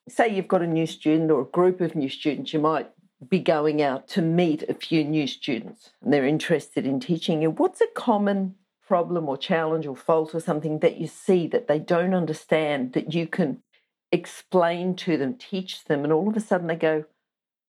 Say 0.09 0.35
you've 0.35 0.48
got 0.48 0.62
a 0.62 0.66
new 0.66 0.87
student 0.87 1.30
or 1.30 1.42
a 1.42 1.44
group 1.44 1.80
of 1.80 1.94
new 1.94 2.09
students, 2.09 2.52
you 2.52 2.61
might 2.61 2.90
be 3.28 3.38
going 3.38 3.83
out 3.83 4.09
to 4.09 4.22
meet 4.22 4.62
a 4.68 4.74
few 4.74 5.04
new 5.04 5.26
students 5.26 5.90
and 6.02 6.12
they're 6.12 6.26
interested 6.26 6.87
in 6.87 7.00
teaching 7.00 7.42
you. 7.42 7.50
What's 7.50 7.80
a 7.80 7.87
common 7.94 8.54
problem 8.87 9.28
or 9.28 9.37
challenge 9.37 9.87
or 9.87 9.94
fault 9.94 10.35
or 10.35 10.40
something 10.40 10.80
that 10.80 10.96
you 10.96 11.06
see 11.06 11.46
that 11.46 11.68
they 11.68 11.78
don't 11.78 12.14
understand 12.14 12.92
that 12.94 13.14
you 13.14 13.26
can 13.26 13.62
explain 14.11 14.96
to 14.96 15.16
them, 15.16 15.35
teach 15.35 15.85
them, 15.85 16.02
and 16.02 16.12
all 16.12 16.28
of 16.28 16.37
a 16.37 16.40
sudden 16.40 16.66
they 16.66 16.76
go, 16.76 17.04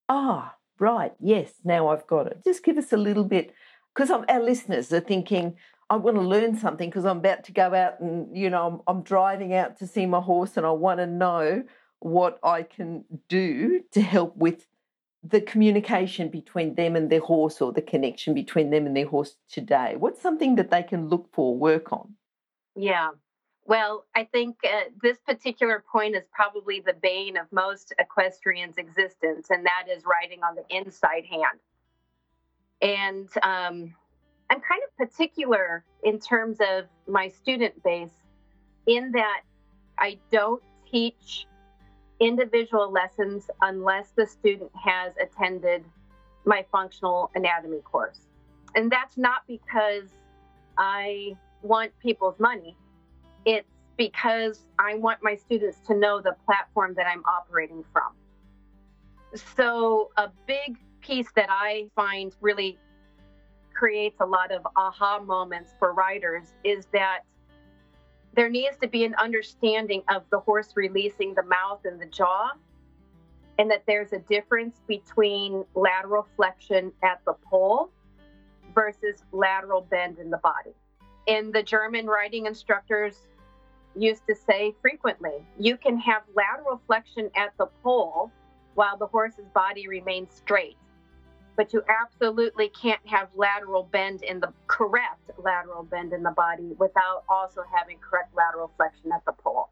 ah, 0.09 0.55
right, 0.79 1.13
yes, 1.19 1.53
now 1.63 1.89
I've 1.89 2.07
got 2.07 2.27
it. 2.27 2.41
Just 2.43 2.63
give 2.63 2.77
us 2.77 2.91
a 2.91 2.97
little 2.97 3.23
bit, 3.23 3.53
because 3.93 4.09
our 4.09 4.41
listeners 4.41 4.91
are 4.91 4.99
thinking, 4.99 5.55
I 5.91 5.97
want 5.97 6.15
to 6.15 6.23
learn 6.23 6.57
something 6.57 6.89
because 6.89 7.05
I'm 7.05 7.17
about 7.17 7.43
to 7.43 7.51
go 7.51 7.73
out 7.75 7.99
and, 7.99 8.35
you 8.35 8.49
know, 8.49 8.65
I'm, 8.65 8.81
I'm 8.87 9.03
driving 9.03 9.53
out 9.53 9.77
to 9.79 9.87
see 9.87 10.05
my 10.05 10.21
horse 10.21 10.55
and 10.55 10.65
I 10.65 10.71
want 10.71 10.99
to 11.01 11.05
know 11.05 11.63
what 11.99 12.39
I 12.41 12.63
can 12.63 13.03
do 13.27 13.83
to 13.91 14.01
help 14.01 14.37
with 14.37 14.65
the 15.23 15.41
communication 15.41 16.29
between 16.29 16.75
them 16.75 16.95
and 16.95 17.09
their 17.09 17.19
horse 17.19 17.61
or 17.61 17.71
the 17.71 17.81
connection 17.81 18.33
between 18.33 18.69
them 18.71 18.85
and 18.85 18.95
their 18.95 19.07
horse 19.07 19.35
today? 19.49 19.95
What's 19.97 20.21
something 20.21 20.55
that 20.55 20.71
they 20.71 20.83
can 20.83 21.09
look 21.09 21.27
for, 21.33 21.55
work 21.55 21.91
on? 21.91 22.15
Yeah. 22.75 23.09
Well, 23.65 24.05
I 24.15 24.23
think 24.23 24.57
uh, 24.63 24.89
this 25.01 25.17
particular 25.25 25.83
point 25.91 26.15
is 26.15 26.25
probably 26.33 26.81
the 26.85 26.95
bane 27.01 27.37
of 27.37 27.45
most 27.51 27.93
equestrians' 27.99 28.77
existence, 28.77 29.47
and 29.49 29.65
that 29.65 29.85
is 29.89 30.03
riding 30.05 30.43
on 30.43 30.55
the 30.55 30.65
inside 30.75 31.25
hand. 31.25 31.59
And 32.81 33.29
um, 33.43 33.93
I'm 34.49 34.59
kind 34.59 34.81
of 34.85 34.97
particular 34.97 35.85
in 36.03 36.19
terms 36.19 36.57
of 36.59 36.85
my 37.07 37.27
student 37.27 37.81
base 37.83 38.11
in 38.87 39.11
that 39.11 39.41
I 39.99 40.17
don't 40.31 40.63
teach 40.89 41.45
individual 42.21 42.91
lessons 42.91 43.49
unless 43.61 44.11
the 44.15 44.27
student 44.27 44.71
has 44.81 45.11
attended 45.19 45.83
my 46.45 46.63
functional 46.71 47.31
anatomy 47.35 47.79
course. 47.79 48.19
And 48.75 48.91
that's 48.91 49.17
not 49.17 49.41
because 49.47 50.09
I 50.77 51.35
want 51.61 51.91
people's 51.99 52.39
money. 52.39 52.77
It's 53.45 53.67
because 53.97 54.65
I 54.79 54.95
want 54.95 55.19
my 55.21 55.35
students 55.35 55.79
to 55.87 55.95
know 55.95 56.21
the 56.21 56.35
platform 56.45 56.93
that 56.95 57.07
I'm 57.07 57.23
operating 57.25 57.83
from. 57.91 58.13
So, 59.55 60.11
a 60.17 60.29
big 60.45 60.77
piece 61.01 61.31
that 61.35 61.49
I 61.49 61.89
find 61.95 62.35
really 62.41 62.77
creates 63.73 64.17
a 64.19 64.25
lot 64.25 64.51
of 64.51 64.65
aha 64.75 65.19
moments 65.19 65.73
for 65.79 65.93
writers 65.93 66.53
is 66.63 66.85
that 66.93 67.21
there 68.33 68.49
needs 68.49 68.77
to 68.77 68.87
be 68.87 69.03
an 69.03 69.15
understanding 69.15 70.03
of 70.09 70.23
the 70.31 70.39
horse 70.39 70.73
releasing 70.75 71.33
the 71.33 71.43
mouth 71.43 71.81
and 71.85 71.99
the 71.99 72.05
jaw, 72.05 72.51
and 73.59 73.69
that 73.69 73.83
there's 73.85 74.13
a 74.13 74.19
difference 74.19 74.81
between 74.87 75.65
lateral 75.75 76.25
flexion 76.35 76.91
at 77.03 77.19
the 77.25 77.33
poll 77.49 77.91
versus 78.73 79.23
lateral 79.31 79.81
bend 79.81 80.17
in 80.17 80.29
the 80.29 80.37
body. 80.37 80.73
And 81.27 81.53
the 81.53 81.61
German 81.61 82.07
riding 82.07 82.45
instructors 82.45 83.27
used 83.95 84.25
to 84.27 84.35
say 84.35 84.73
frequently, 84.81 85.45
you 85.59 85.75
can 85.75 85.97
have 85.99 86.23
lateral 86.33 86.81
flexion 86.87 87.29
at 87.35 87.51
the 87.57 87.67
poll 87.83 88.31
while 88.75 88.97
the 88.97 89.07
horse's 89.07 89.49
body 89.53 89.87
remains 89.87 90.33
straight 90.33 90.77
but 91.55 91.73
you 91.73 91.83
absolutely 91.87 92.69
can't 92.69 93.01
have 93.05 93.29
lateral 93.35 93.83
bend 93.83 94.23
in 94.23 94.39
the 94.39 94.51
correct 94.67 95.31
lateral 95.37 95.83
bend 95.83 96.13
in 96.13 96.23
the 96.23 96.31
body 96.31 96.73
without 96.79 97.23
also 97.29 97.63
having 97.75 97.97
correct 97.99 98.35
lateral 98.35 98.71
flexion 98.77 99.11
at 99.11 99.23
the 99.25 99.33
poll. 99.33 99.69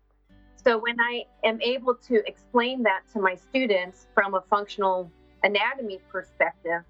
So 0.64 0.78
when 0.78 1.00
I 1.00 1.24
am 1.44 1.62
able 1.62 1.96
to 1.96 2.22
explain 2.28 2.84
that 2.84 3.02
to 3.14 3.20
my 3.20 3.36
students 3.36 4.08
from 4.14 4.34
a 4.34 4.42
functional 4.50 5.10
anatomy 5.44 6.00
perspective, 6.12 6.82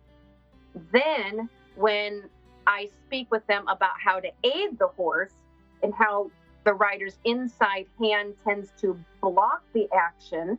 then 0.91 1.49
when 1.75 2.23
I 2.65 2.89
speak 3.05 3.31
with 3.31 3.45
them 3.47 3.67
about 3.67 3.93
how 4.03 4.19
to 4.19 4.29
aid 4.43 4.79
the 4.79 4.87
horse 4.87 5.33
and 5.83 5.93
how 5.93 6.31
the 6.65 6.73
rider's 6.73 7.17
inside 7.25 7.85
hand 7.99 8.33
tends 8.43 8.71
to 8.81 8.99
block 9.21 9.63
the 9.73 9.87
action 9.93 10.57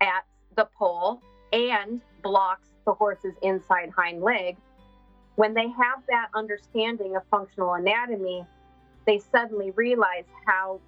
at 0.00 0.24
the 0.56 0.68
poll 0.76 1.22
and 1.52 2.00
blocks 2.22 2.69
the 2.90 2.94
horse's 2.94 3.34
inside 3.42 3.88
hind 3.96 4.20
leg, 4.20 4.56
when 5.36 5.54
they 5.54 5.68
have 5.68 6.02
that 6.08 6.26
understanding 6.34 7.14
of 7.14 7.22
functional 7.30 7.74
anatomy, 7.74 8.44
they 9.06 9.20
suddenly 9.30 9.70
realize 9.70 10.24
how 10.44 10.80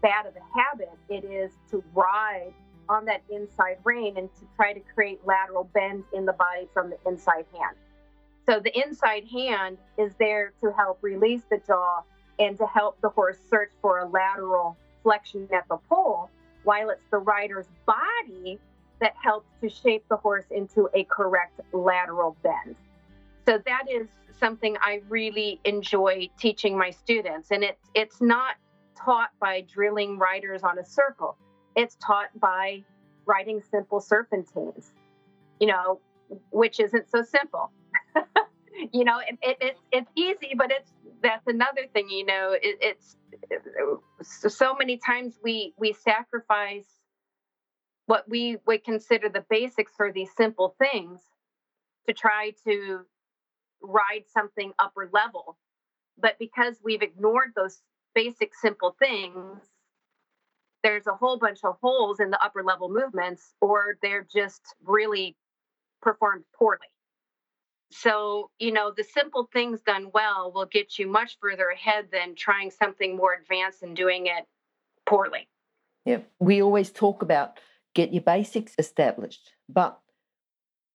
bad 0.00 0.26
of 0.26 0.34
a 0.36 0.58
habit 0.58 0.90
it 1.08 1.24
is 1.24 1.50
to 1.68 1.82
ride 1.92 2.52
on 2.88 3.04
that 3.04 3.20
inside 3.30 3.78
rein 3.82 4.16
and 4.16 4.32
to 4.36 4.42
try 4.54 4.72
to 4.72 4.80
create 4.94 5.18
lateral 5.26 5.64
bend 5.74 6.04
in 6.14 6.24
the 6.24 6.32
body 6.34 6.68
from 6.72 6.88
the 6.88 6.96
inside 7.04 7.44
hand. 7.52 7.76
So 8.48 8.60
the 8.60 8.76
inside 8.80 9.24
hand 9.24 9.76
is 9.98 10.12
there 10.20 10.52
to 10.60 10.72
help 10.72 10.98
release 11.02 11.42
the 11.50 11.58
jaw 11.66 12.02
and 12.38 12.56
to 12.58 12.66
help 12.66 13.00
the 13.00 13.08
horse 13.08 13.38
search 13.50 13.72
for 13.82 13.98
a 13.98 14.08
lateral 14.08 14.76
flexion 15.02 15.48
at 15.52 15.66
the 15.68 15.78
poll, 15.88 16.30
while 16.62 16.90
it's 16.90 17.06
the 17.10 17.18
rider's 17.18 17.66
body 17.86 18.60
that 19.00 19.14
helps 19.22 19.48
to 19.60 19.68
shape 19.68 20.04
the 20.08 20.16
horse 20.16 20.44
into 20.50 20.88
a 20.94 21.04
correct 21.04 21.60
lateral 21.72 22.36
bend. 22.42 22.76
So 23.46 23.58
that 23.66 23.84
is 23.90 24.06
something 24.38 24.76
I 24.80 25.02
really 25.08 25.60
enjoy 25.64 26.28
teaching 26.38 26.76
my 26.76 26.90
students. 26.90 27.50
And 27.50 27.64
it's 27.64 27.88
it's 27.94 28.20
not 28.20 28.56
taught 28.96 29.30
by 29.40 29.62
drilling 29.62 30.18
riders 30.18 30.62
on 30.62 30.78
a 30.78 30.84
circle. 30.84 31.36
It's 31.76 31.96
taught 31.96 32.28
by 32.38 32.84
riding 33.26 33.62
simple 33.70 34.00
serpentines, 34.00 34.92
you 35.60 35.68
know, 35.68 36.00
which 36.50 36.80
isn't 36.80 37.10
so 37.10 37.22
simple. 37.22 37.70
you 38.92 39.04
know, 39.04 39.20
it, 39.20 39.38
it, 39.42 39.56
it's 39.60 39.80
it's 39.92 40.10
easy, 40.14 40.54
but 40.56 40.70
it's 40.70 40.92
that's 41.22 41.46
another 41.46 41.86
thing. 41.92 42.08
You 42.10 42.26
know, 42.26 42.56
it, 42.60 42.78
it's 42.80 43.16
so 44.48 44.74
many 44.74 44.98
times 44.98 45.38
we 45.42 45.74
we 45.78 45.92
sacrifice 45.92 46.99
what 48.10 48.28
we 48.28 48.56
would 48.66 48.82
consider 48.82 49.28
the 49.28 49.44
basics 49.48 49.92
for 49.96 50.10
these 50.10 50.30
simple 50.36 50.74
things 50.80 51.20
to 52.08 52.12
try 52.12 52.52
to 52.64 53.02
ride 53.80 54.24
something 54.26 54.72
upper 54.80 55.08
level. 55.12 55.56
But 56.18 56.36
because 56.40 56.74
we've 56.82 57.02
ignored 57.02 57.52
those 57.54 57.80
basic 58.12 58.52
simple 58.52 58.96
things, 58.98 59.60
there's 60.82 61.06
a 61.06 61.14
whole 61.14 61.38
bunch 61.38 61.60
of 61.62 61.76
holes 61.80 62.18
in 62.18 62.30
the 62.30 62.44
upper 62.44 62.64
level 62.64 62.88
movements, 62.88 63.54
or 63.60 63.96
they're 64.02 64.26
just 64.34 64.62
really 64.84 65.36
performed 66.02 66.42
poorly. 66.58 66.90
So, 67.92 68.50
you 68.58 68.72
know, 68.72 68.90
the 68.90 69.04
simple 69.04 69.48
things 69.52 69.82
done 69.82 70.10
well 70.12 70.50
will 70.52 70.66
get 70.66 70.98
you 70.98 71.06
much 71.06 71.38
further 71.40 71.68
ahead 71.68 72.06
than 72.10 72.34
trying 72.34 72.72
something 72.72 73.16
more 73.16 73.34
advanced 73.34 73.84
and 73.84 73.94
doing 73.94 74.26
it 74.26 74.46
poorly. 75.06 75.46
Yeah. 76.04 76.22
We 76.40 76.60
always 76.60 76.90
talk 76.90 77.22
about 77.22 77.60
get 77.94 78.12
your 78.12 78.22
basics 78.22 78.74
established. 78.78 79.52
But 79.68 79.98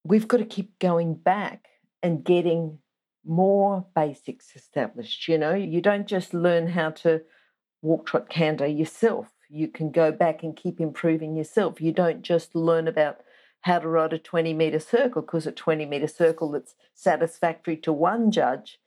we've 0.04 0.28
got 0.28 0.38
to 0.38 0.46
keep 0.46 0.78
going 0.80 1.16
back 1.16 1.68
and 2.02 2.24
getting 2.24 2.80
more 3.26 3.86
basics 3.96 4.56
established. 4.56 5.28
You 5.28 5.38
know, 5.38 5.54
you 5.54 5.82
don't 5.82 6.08
just 6.08 6.34
learn 6.34 6.68
how 6.68 6.92
to 6.92 7.22
walk, 7.82 8.06
trot, 8.06 8.30
canter 8.30 8.68
yourself. 8.68 9.28
You 9.50 9.68
can 9.68 9.92
go 9.92 10.12
back 10.12 10.44
and 10.44 10.56
keep 10.56 10.80
improving 10.80 11.36
yourself. 11.36 11.82
You 11.82 11.92
don't 11.92 12.22
just 12.22 12.56
learn 12.56 12.88
about 12.88 13.18
how 13.62 13.80
to 13.80 13.88
ride 13.88 14.14
a 14.14 14.20
20 14.20 14.54
meter 14.54 14.80
circle 14.80 15.24
because 15.24 15.48
a 15.48 15.52
20 15.52 15.86
meter 15.86 16.08
circle 16.08 16.52
that's 16.52 16.76
satisfactory 16.94 17.78
to 17.78 17.92
one 17.92 18.32
judge 18.32 18.80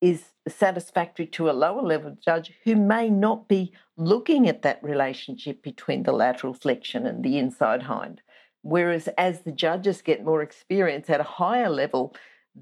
is 0.00 0.24
satisfactory 0.48 1.26
to 1.26 1.50
a 1.50 1.52
lower 1.52 1.82
level 1.82 2.16
judge 2.24 2.52
who 2.64 2.74
may 2.74 3.10
not 3.10 3.48
be 3.48 3.72
looking 3.96 4.48
at 4.48 4.62
that 4.62 4.82
relationship 4.82 5.62
between 5.62 6.02
the 6.02 6.12
lateral 6.12 6.54
flexion 6.54 7.06
and 7.06 7.22
the 7.22 7.38
inside 7.38 7.82
hind. 7.82 8.22
Whereas 8.62 9.08
as 9.16 9.42
the 9.42 9.52
judges 9.52 10.02
get 10.02 10.24
more 10.24 10.42
experience 10.42 11.08
at 11.10 11.20
a 11.20 11.24
higher 11.24 11.70
level, 11.70 12.14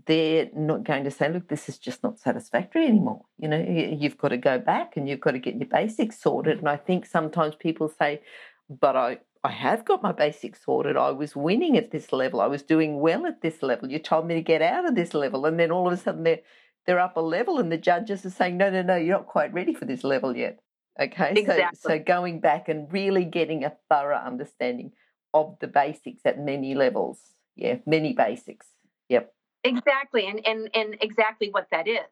they're 0.06 0.48
not 0.54 0.84
going 0.84 1.04
to 1.04 1.10
say, 1.10 1.32
look, 1.32 1.48
this 1.48 1.68
is 1.68 1.78
just 1.78 2.02
not 2.02 2.18
satisfactory 2.18 2.86
anymore. 2.86 3.24
You 3.38 3.48
know, 3.48 3.58
you've 3.58 4.18
got 4.18 4.28
to 4.28 4.36
go 4.36 4.58
back 4.58 4.96
and 4.96 5.08
you've 5.08 5.20
got 5.20 5.32
to 5.32 5.38
get 5.38 5.56
your 5.56 5.68
basics 5.68 6.20
sorted. 6.20 6.58
And 6.58 6.68
I 6.68 6.76
think 6.76 7.06
sometimes 7.06 7.54
people 7.54 7.88
say, 7.88 8.20
but 8.68 8.96
I, 8.96 9.18
I 9.42 9.50
have 9.50 9.84
got 9.84 10.02
my 10.02 10.12
basics 10.12 10.64
sorted. 10.64 10.96
I 10.96 11.10
was 11.10 11.34
winning 11.34 11.76
at 11.76 11.90
this 11.90 12.12
level. 12.12 12.40
I 12.40 12.46
was 12.46 12.62
doing 12.62 13.00
well 13.00 13.26
at 13.26 13.40
this 13.40 13.62
level. 13.62 13.90
You 13.90 13.98
told 13.98 14.26
me 14.26 14.34
to 14.34 14.42
get 14.42 14.62
out 14.62 14.86
of 14.86 14.94
this 14.94 15.14
level. 15.14 15.46
And 15.46 15.58
then 15.58 15.70
all 15.70 15.86
of 15.86 15.92
a 15.92 15.96
sudden 15.96 16.22
they're, 16.22 16.40
they're 16.88 16.98
up 16.98 17.18
a 17.18 17.20
level 17.20 17.58
and 17.58 17.70
the 17.70 17.76
judges 17.76 18.24
are 18.24 18.30
saying, 18.30 18.56
no, 18.56 18.70
no, 18.70 18.80
no, 18.80 18.96
you're 18.96 19.14
not 19.14 19.26
quite 19.26 19.52
ready 19.52 19.74
for 19.74 19.84
this 19.84 20.02
level 20.02 20.34
yet. 20.34 20.58
Okay. 20.98 21.34
Exactly. 21.36 21.78
So, 21.78 21.90
so 21.90 21.98
going 21.98 22.40
back 22.40 22.70
and 22.70 22.90
really 22.90 23.26
getting 23.26 23.62
a 23.62 23.76
thorough 23.90 24.16
understanding 24.16 24.92
of 25.34 25.58
the 25.60 25.66
basics 25.66 26.22
at 26.24 26.40
many 26.40 26.74
levels. 26.74 27.18
Yeah, 27.56 27.76
many 27.84 28.14
basics. 28.14 28.68
Yep. 29.10 29.34
Exactly. 29.64 30.28
And, 30.28 30.40
and, 30.46 30.70
and 30.72 30.96
exactly 31.02 31.50
what 31.50 31.66
that 31.72 31.86
is. 31.86 32.08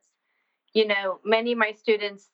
You 0.75 0.89
know, 0.89 1.21
many 1.25 1.53
of 1.53 1.59
my 1.59 1.73
students, 1.73 2.29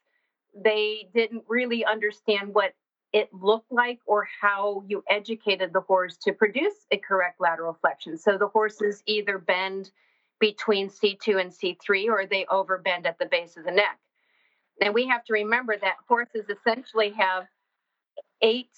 they 0.53 1.09
didn't 1.15 1.45
really 1.47 1.85
understand 1.85 2.55
what 2.55 2.75
it 3.13 3.33
looked 3.33 3.71
like 3.71 4.01
or 4.05 4.27
how 4.41 4.83
you 4.89 5.05
educated 5.09 5.73
the 5.73 5.83
horse 5.83 6.17
to 6.25 6.33
produce 6.33 6.75
a 6.91 6.97
correct 6.97 7.41
lateral 7.41 7.79
flexion. 7.81 8.19
So 8.19 8.37
the 8.37 8.49
horses 8.49 9.05
either 9.07 9.39
bend 9.39 9.93
between 10.43 10.91
C2 10.91 11.41
and 11.41 11.53
C3 11.53 12.09
or 12.09 12.27
they 12.27 12.45
overbend 12.47 13.07
at 13.07 13.17
the 13.21 13.27
base 13.27 13.57
of 13.57 13.65
the 13.65 13.71
neck. 13.71 13.97
And 14.81 14.93
we 14.93 15.07
have 15.07 15.25
to 15.27 15.35
remember 15.35 15.77
that 15.81 15.99
horses 16.09 16.47
essentially 16.51 17.11
have 17.11 17.47
eight 18.43 18.73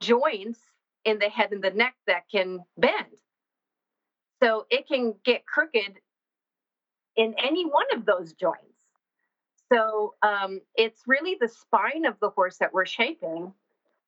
joints 0.00 0.58
in 1.04 1.20
the 1.20 1.28
head 1.28 1.52
and 1.52 1.62
the 1.62 1.70
neck 1.70 1.94
that 2.08 2.24
can 2.28 2.64
bend. 2.76 3.06
So 4.42 4.66
it 4.68 4.88
can 4.88 5.14
get 5.24 5.46
crooked 5.46 6.00
in 7.14 7.36
any 7.38 7.64
one 7.64 7.86
of 7.94 8.04
those 8.04 8.32
joints. 8.32 8.58
So 9.72 10.14
um, 10.22 10.60
it's 10.74 11.02
really 11.06 11.36
the 11.40 11.48
spine 11.48 12.04
of 12.04 12.18
the 12.20 12.30
horse 12.30 12.56
that 12.56 12.74
we're 12.74 12.84
shaping. 12.84 13.52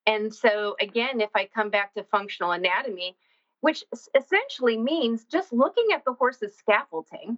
And 0.05 0.35
so, 0.35 0.75
again, 0.81 1.21
if 1.21 1.29
I 1.33 1.45
come 1.45 1.69
back 1.69 1.93
to 1.93 2.03
functional 2.03 2.51
anatomy, 2.51 3.15
which 3.61 3.83
essentially 4.15 4.77
means 4.77 5.25
just 5.25 5.51
looking 5.51 5.87
at 5.93 6.05
the 6.05 6.13
horse's 6.13 6.55
scaffolding, 6.55 7.37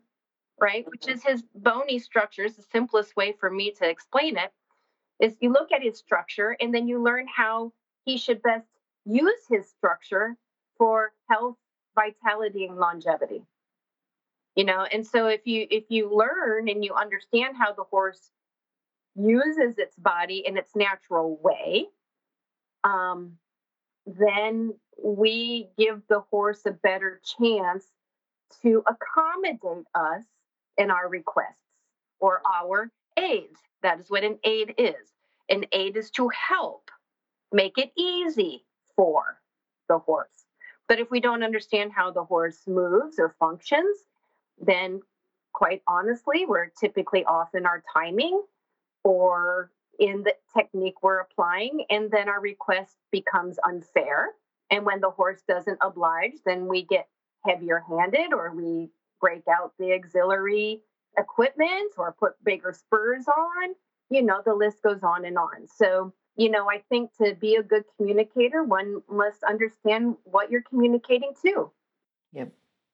right, 0.59 0.85
which 0.89 1.07
is 1.07 1.23
his 1.23 1.43
bony 1.55 1.99
structures, 1.99 2.55
the 2.55 2.63
simplest 2.71 3.15
way 3.15 3.33
for 3.39 3.49
me 3.49 3.71
to 3.71 3.89
explain 3.89 4.37
it 4.37 4.51
is 5.19 5.35
you 5.39 5.51
look 5.51 5.71
at 5.71 5.83
his 5.83 5.97
structure 5.97 6.55
and 6.59 6.73
then 6.73 6.87
you 6.87 7.01
learn 7.01 7.25
how 7.27 7.71
he 8.05 8.17
should 8.17 8.41
best 8.41 8.67
use 9.05 9.41
his 9.49 9.69
structure 9.69 10.35
for 10.77 11.11
health, 11.29 11.57
vitality, 11.95 12.65
and 12.65 12.77
longevity. 12.77 13.43
You 14.55 14.65
know 14.65 14.83
and 14.91 15.05
so 15.05 15.27
if 15.27 15.45
you 15.45 15.67
if 15.69 15.85
you 15.89 16.13
learn 16.13 16.67
and 16.67 16.83
you 16.83 16.93
understand 16.93 17.55
how 17.55 17.71
the 17.71 17.83
horse 17.83 18.31
uses 19.15 19.77
its 19.77 19.95
body 19.95 20.43
in 20.45 20.57
its 20.57 20.75
natural 20.75 21.39
way 21.41 21.87
um, 22.83 23.37
then 24.05 24.73
we 25.03 25.69
give 25.77 26.01
the 26.09 26.21
horse 26.31 26.61
a 26.65 26.71
better 26.71 27.21
chance 27.39 27.85
to 28.61 28.83
accommodate 28.87 29.85
us 29.95 30.23
in 30.77 30.89
our 30.91 31.07
requests 31.07 31.61
or 32.19 32.41
our 32.45 32.91
aids 33.17 33.59
that 33.81 33.99
is 33.99 34.09
what 34.09 34.23
an 34.23 34.37
aid 34.43 34.75
is. 34.77 35.13
An 35.49 35.65
aid 35.71 35.97
is 35.97 36.11
to 36.11 36.29
help 36.29 36.91
make 37.51 37.77
it 37.77 37.91
easy 37.95 38.65
for 38.95 39.39
the 39.87 39.99
horse. 39.99 40.45
But 40.87 40.99
if 40.99 41.09
we 41.09 41.19
don't 41.19 41.43
understand 41.43 41.91
how 41.93 42.11
the 42.11 42.23
horse 42.23 42.59
moves 42.67 43.19
or 43.19 43.35
functions 43.39 43.97
then 44.61 45.01
quite 45.53 45.81
honestly, 45.87 46.45
we're 46.45 46.69
typically 46.79 47.23
off 47.25 47.55
in 47.55 47.65
our 47.65 47.81
timing 47.93 48.41
or 49.03 49.71
in 49.99 50.23
the 50.23 50.33
technique 50.55 51.03
we're 51.03 51.19
applying, 51.19 51.85
and 51.89 52.09
then 52.09 52.29
our 52.29 52.39
request 52.39 52.95
becomes 53.11 53.57
unfair. 53.67 54.29
And 54.71 54.85
when 54.85 55.01
the 55.01 55.09
horse 55.09 55.41
doesn't 55.47 55.79
oblige, 55.81 56.33
then 56.45 56.67
we 56.67 56.83
get 56.83 57.07
heavier 57.45 57.83
handed 57.87 58.33
or 58.33 58.53
we 58.55 58.89
break 59.19 59.43
out 59.47 59.73
the 59.79 59.93
auxiliary 59.93 60.81
equipment 61.17 61.93
or 61.97 62.15
put 62.17 62.41
bigger 62.43 62.73
spurs 62.73 63.25
on. 63.27 63.75
You 64.09 64.23
know, 64.23 64.41
the 64.43 64.53
list 64.53 64.81
goes 64.81 65.03
on 65.03 65.25
and 65.25 65.37
on. 65.37 65.67
So, 65.67 66.13
you 66.35 66.49
know, 66.49 66.69
I 66.69 66.81
think 66.89 67.11
to 67.17 67.35
be 67.35 67.55
a 67.55 67.63
good 67.63 67.83
communicator, 67.97 68.63
one 68.63 69.01
must 69.09 69.43
understand 69.43 70.15
what 70.23 70.49
you're 70.49 70.63
communicating 70.63 71.33
to. 71.43 71.71
Yep. 72.33 72.51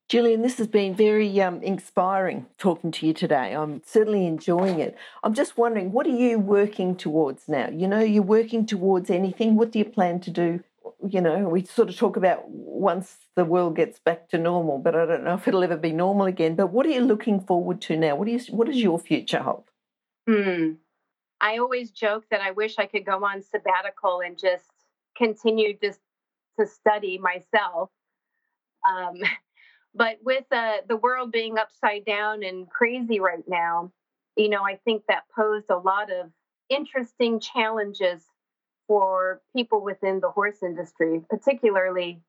Jillian, 0.08 0.44
this 0.44 0.60
has 0.60 0.68
been 0.68 0.94
very 0.94 1.42
um, 1.42 1.64
inspiring 1.64 2.46
talking 2.60 2.92
to 2.92 3.08
you 3.08 3.14
today. 3.14 3.54
I'm 3.54 3.82
certainly 3.86 4.28
enjoying 4.28 4.80
it. 4.80 4.96
I'm 5.24 5.34
just 5.34 5.58
wondering, 5.58 5.92
what 5.92 6.06
are 6.06 6.12
you 6.12 6.38
working 6.38 6.96
towards 6.96 7.48
now? 7.48 7.70
You 7.70 7.88
know, 7.88 8.02
you're 8.02 8.22
working 8.22 8.68
towards 8.68 9.10
anything. 9.10 9.56
What 9.56 9.72
do 9.72 9.80
you 9.80 9.86
plan 9.86 10.20
to 10.22 10.30
do? 10.30 10.64
You 11.08 11.22
know, 11.22 11.50
we 11.50 11.66
sort 11.66 11.90
of 11.90 11.98
talk 11.98 12.18
about 12.18 12.48
once 12.48 13.18
the 13.36 13.46
world 13.46 13.76
gets 13.76 13.98
back 13.98 14.30
to 14.30 14.38
normal, 14.38 14.78
but 14.78 14.96
I 14.96 15.08
don't 15.08 15.24
know 15.24 15.34
if 15.34 15.48
it'll 15.48 15.64
ever 15.64 15.78
be 15.78 15.92
normal 15.92 16.28
again. 16.28 16.56
But 16.56 16.68
what 16.68 16.86
are 16.86 16.90
you 16.90 17.02
looking 17.02 17.40
forward 17.40 17.82
to 17.82 17.98
now? 17.98 18.16
What, 18.16 18.26
do 18.26 18.32
you, 18.32 18.40
what 18.52 18.68
does 18.68 18.78
your 18.78 19.00
future 19.00 19.42
hold? 19.42 19.64
Hmm. 20.28 20.74
I 21.42 21.58
always 21.58 21.90
joke 21.90 22.26
that 22.30 22.42
I 22.42 22.52
wish 22.52 22.78
I 22.78 22.86
could 22.86 23.06
go 23.06 23.26
on 23.26 23.42
sabbatical 23.42 24.22
and 24.24 24.38
just 24.38 24.66
continue 25.18 25.76
just 25.82 26.00
to 26.60 26.68
study 26.68 27.18
myself. 27.18 27.90
Um, 28.88 29.16
but 29.96 30.18
with 30.24 30.44
uh, 30.52 30.78
the 30.88 30.98
world 30.98 31.32
being 31.32 31.58
upside 31.58 32.06
down 32.06 32.44
and 32.44 32.70
crazy 32.70 33.20
right 33.20 33.44
now, 33.48 33.92
you 34.36 34.50
know, 34.50 34.64
I 34.64 34.76
think 34.84 35.04
that 35.08 35.24
posed 35.34 35.70
a 35.70 35.78
lot 35.78 36.12
of 36.12 36.32
interesting 36.70 37.40
challenges 37.40 38.24
for 38.88 39.42
people 39.56 39.82
within 39.82 40.20
the 40.20 40.30
horse 40.30 40.62
industry, 40.62 41.22
particularly 41.30 42.22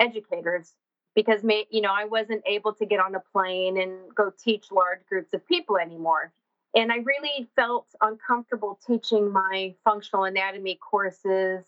educators, 0.00 0.72
because 1.14 1.42
you 1.70 1.80
know 1.80 1.92
I 1.94 2.06
wasn't 2.06 2.42
able 2.46 2.74
to 2.74 2.84
get 2.84 2.98
on 2.98 3.14
a 3.14 3.22
plane 3.32 3.80
and 3.80 3.92
go 4.14 4.32
teach 4.42 4.72
large 4.72 5.06
groups 5.08 5.32
of 5.32 5.46
people 5.46 5.78
anymore. 5.78 6.32
And 6.74 6.90
I 6.90 6.96
really 6.96 7.48
felt 7.54 7.86
uncomfortable 8.02 8.80
teaching 8.84 9.32
my 9.32 9.74
functional 9.84 10.24
anatomy 10.24 10.74
courses 10.74 11.64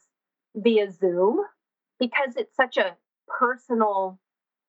via 0.56 0.90
Zoom 0.90 1.44
because 2.00 2.36
it's 2.36 2.56
such 2.56 2.76
a 2.76 2.96
personal 3.28 4.18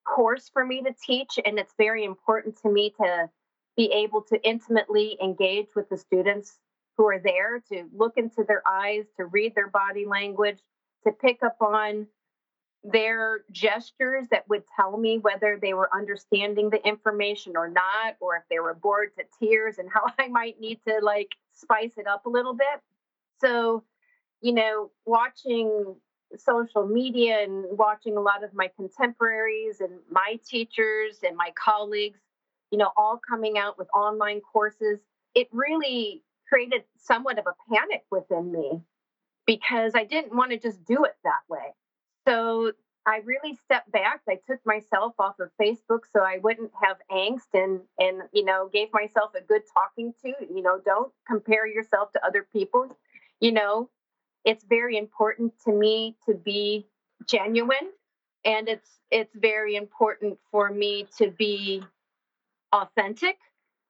course 0.07 0.49
for 0.51 0.65
me 0.65 0.81
to 0.81 0.95
teach, 1.05 1.37
and 1.43 1.59
it's 1.59 1.73
very 1.77 2.03
important 2.03 2.57
to 2.61 2.69
me 2.69 2.93
to 3.01 3.29
be 3.75 3.91
able 3.91 4.23
to 4.23 4.41
intimately 4.47 5.17
engage 5.21 5.67
with 5.75 5.87
the 5.89 5.97
students 5.97 6.57
who 6.97 7.07
are 7.07 7.19
there, 7.19 7.61
to 7.71 7.87
look 7.93 8.17
into 8.17 8.43
their 8.43 8.63
eyes, 8.67 9.05
to 9.17 9.25
read 9.25 9.53
their 9.53 9.69
body 9.69 10.05
language, 10.05 10.57
to 11.05 11.11
pick 11.11 11.43
up 11.43 11.57
on 11.61 12.07
their 12.83 13.41
gestures 13.51 14.27
that 14.31 14.47
would 14.49 14.63
tell 14.75 14.97
me 14.97 15.19
whether 15.19 15.59
they 15.61 15.73
were 15.73 15.89
understanding 15.93 16.69
the 16.69 16.85
information 16.87 17.55
or 17.55 17.69
not, 17.69 18.15
or 18.19 18.37
if 18.37 18.43
they 18.49 18.59
were 18.59 18.73
bored 18.73 19.09
to 19.17 19.23
tears 19.39 19.77
and 19.77 19.89
how 19.91 20.05
I 20.19 20.27
might 20.27 20.59
need 20.59 20.79
to 20.87 20.99
like 21.01 21.35
spice 21.53 21.93
it 21.97 22.07
up 22.07 22.25
a 22.25 22.29
little 22.29 22.53
bit. 22.53 22.81
So, 23.41 23.83
you 24.41 24.53
know, 24.53 24.91
watching 25.05 25.95
social 26.35 26.85
media 26.85 27.43
and 27.43 27.65
watching 27.77 28.17
a 28.17 28.21
lot 28.21 28.43
of 28.43 28.53
my 28.53 28.69
contemporaries 28.75 29.79
and 29.79 29.91
my 30.11 30.39
teachers 30.45 31.19
and 31.23 31.37
my 31.37 31.51
colleagues, 31.55 32.19
you 32.71 32.77
know, 32.77 32.91
all 32.97 33.19
coming 33.27 33.57
out 33.57 33.77
with 33.77 33.87
online 33.93 34.41
courses, 34.41 34.99
it 35.35 35.47
really 35.51 36.23
created 36.49 36.83
somewhat 36.97 37.39
of 37.39 37.45
a 37.47 37.73
panic 37.73 38.03
within 38.11 38.51
me 38.51 38.81
because 39.45 39.93
I 39.95 40.03
didn't 40.03 40.35
want 40.35 40.51
to 40.51 40.57
just 40.57 40.83
do 40.85 41.05
it 41.05 41.15
that 41.23 41.41
way. 41.49 41.73
So 42.27 42.73
I 43.05 43.21
really 43.23 43.55
stepped 43.55 43.89
back. 43.91 44.21
I 44.27 44.37
took 44.45 44.59
myself 44.65 45.13
off 45.17 45.39
of 45.39 45.49
Facebook 45.59 46.01
so 46.11 46.21
I 46.21 46.39
wouldn't 46.43 46.71
have 46.83 46.97
angst 47.09 47.53
and 47.53 47.79
and 47.97 48.23
you 48.33 48.43
know, 48.43 48.69
gave 48.71 48.89
myself 48.91 49.31
a 49.35 49.41
good 49.41 49.61
talking 49.73 50.13
to, 50.23 50.33
you 50.53 50.61
know, 50.61 50.81
don't 50.83 51.11
compare 51.25 51.65
yourself 51.65 52.11
to 52.11 52.25
other 52.25 52.45
people. 52.51 52.97
You 53.39 53.53
know, 53.53 53.89
it's 54.45 54.63
very 54.63 54.97
important 54.97 55.53
to 55.65 55.71
me 55.71 56.15
to 56.25 56.33
be 56.33 56.87
genuine 57.25 57.91
and 58.45 58.69
it's 58.69 58.89
it's 59.11 59.35
very 59.35 59.75
important 59.75 60.37
for 60.51 60.69
me 60.69 61.07
to 61.17 61.31
be 61.31 61.83
authentic 62.73 63.37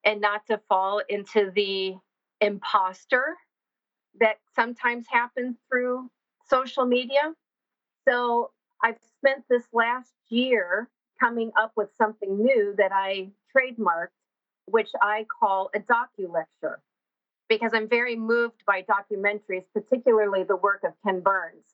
and 0.03 0.21
not 0.21 0.45
to 0.47 0.60
fall 0.69 1.01
into 1.10 1.51
the 1.55 1.95
imposter 2.41 3.36
that 4.19 4.38
sometimes 4.55 5.05
happens 5.10 5.57
through 5.69 6.10
social 6.49 6.86
media. 6.86 7.33
So 8.07 8.51
I've 8.81 8.99
spent 9.17 9.43
this 9.49 9.63
last 9.73 10.13
year 10.29 10.89
coming 11.19 11.51
up 11.60 11.71
with 11.75 11.89
something 11.97 12.43
new 12.43 12.75
that 12.77 12.91
I 12.93 13.29
trademarked, 13.55 14.15
which 14.65 14.91
I 15.01 15.25
call 15.39 15.69
a 15.75 15.79
docu 15.79 16.31
lecture, 16.31 16.79
because 17.49 17.71
I'm 17.73 17.88
very 17.88 18.15
moved 18.15 18.63
by 18.65 18.83
documentaries, 18.83 19.65
particularly 19.73 20.43
the 20.43 20.55
work 20.55 20.83
of 20.83 20.93
Ken 21.03 21.21
Burns. 21.21 21.65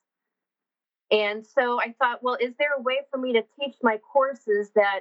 And 1.10 1.46
so 1.46 1.80
I 1.80 1.94
thought, 1.98 2.22
well, 2.22 2.36
is 2.40 2.54
there 2.58 2.72
a 2.76 2.82
way 2.82 2.98
for 3.10 3.18
me 3.18 3.34
to 3.34 3.44
teach 3.60 3.76
my 3.82 3.98
courses 3.98 4.70
that 4.74 5.00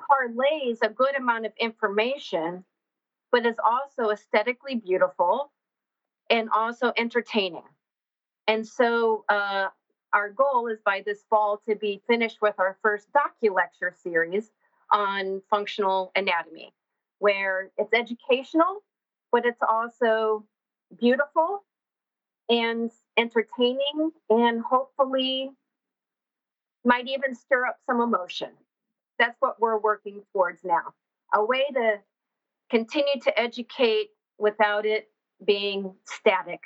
parlays 0.00 0.78
a 0.82 0.88
good 0.88 1.16
amount 1.16 1.46
of 1.46 1.52
information, 1.58 2.64
but 3.32 3.46
is 3.46 3.56
also 3.64 4.10
aesthetically 4.10 4.74
beautiful 4.76 5.52
and 6.30 6.50
also 6.50 6.92
entertaining? 6.96 7.62
And 8.46 8.66
so 8.66 9.24
uh, 9.28 9.68
our 10.12 10.30
goal 10.30 10.68
is 10.68 10.78
by 10.84 11.02
this 11.04 11.24
fall 11.28 11.60
to 11.68 11.74
be 11.74 12.02
finished 12.06 12.38
with 12.40 12.54
our 12.58 12.76
first 12.82 13.08
docu 13.12 13.54
lecture 13.54 13.92
series 14.02 14.50
on 14.92 15.42
functional 15.50 16.12
anatomy, 16.14 16.72
where 17.18 17.70
it's 17.76 17.92
educational, 17.92 18.82
but 19.36 19.44
it's 19.44 19.60
also 19.60 20.46
beautiful 20.98 21.62
and 22.48 22.90
entertaining 23.18 24.10
and 24.30 24.62
hopefully 24.62 25.50
might 26.86 27.06
even 27.06 27.34
stir 27.34 27.66
up 27.66 27.76
some 27.84 28.00
emotion. 28.00 28.48
That's 29.18 29.36
what 29.40 29.60
we're 29.60 29.78
working 29.78 30.22
towards 30.32 30.64
now. 30.64 30.94
A 31.34 31.44
way 31.44 31.66
to 31.74 31.96
continue 32.70 33.20
to 33.24 33.38
educate 33.38 34.08
without 34.38 34.86
it 34.86 35.10
being 35.44 35.92
static. 36.06 36.60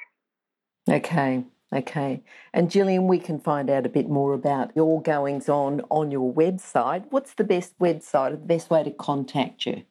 Okay. 0.89 1.43
Okay. 1.73 2.23
And 2.53 2.71
Jillian, 2.71 3.09
we 3.09 3.19
can 3.19 3.41
find 3.41 3.69
out 3.69 3.85
a 3.85 3.89
bit 3.89 4.09
more 4.09 4.33
about 4.33 4.71
your 4.77 5.03
goings 5.03 5.49
on 5.49 5.81
on 5.91 6.13
your 6.13 6.33
website. 6.33 7.07
What's 7.11 7.35
the 7.35 7.43
best 7.43 7.77
website 7.81 8.29
or 8.29 8.37
the 8.37 8.47
best 8.47 8.71
way 8.71 8.85
to 8.85 8.93
contact 8.93 9.67
you? 9.67 9.83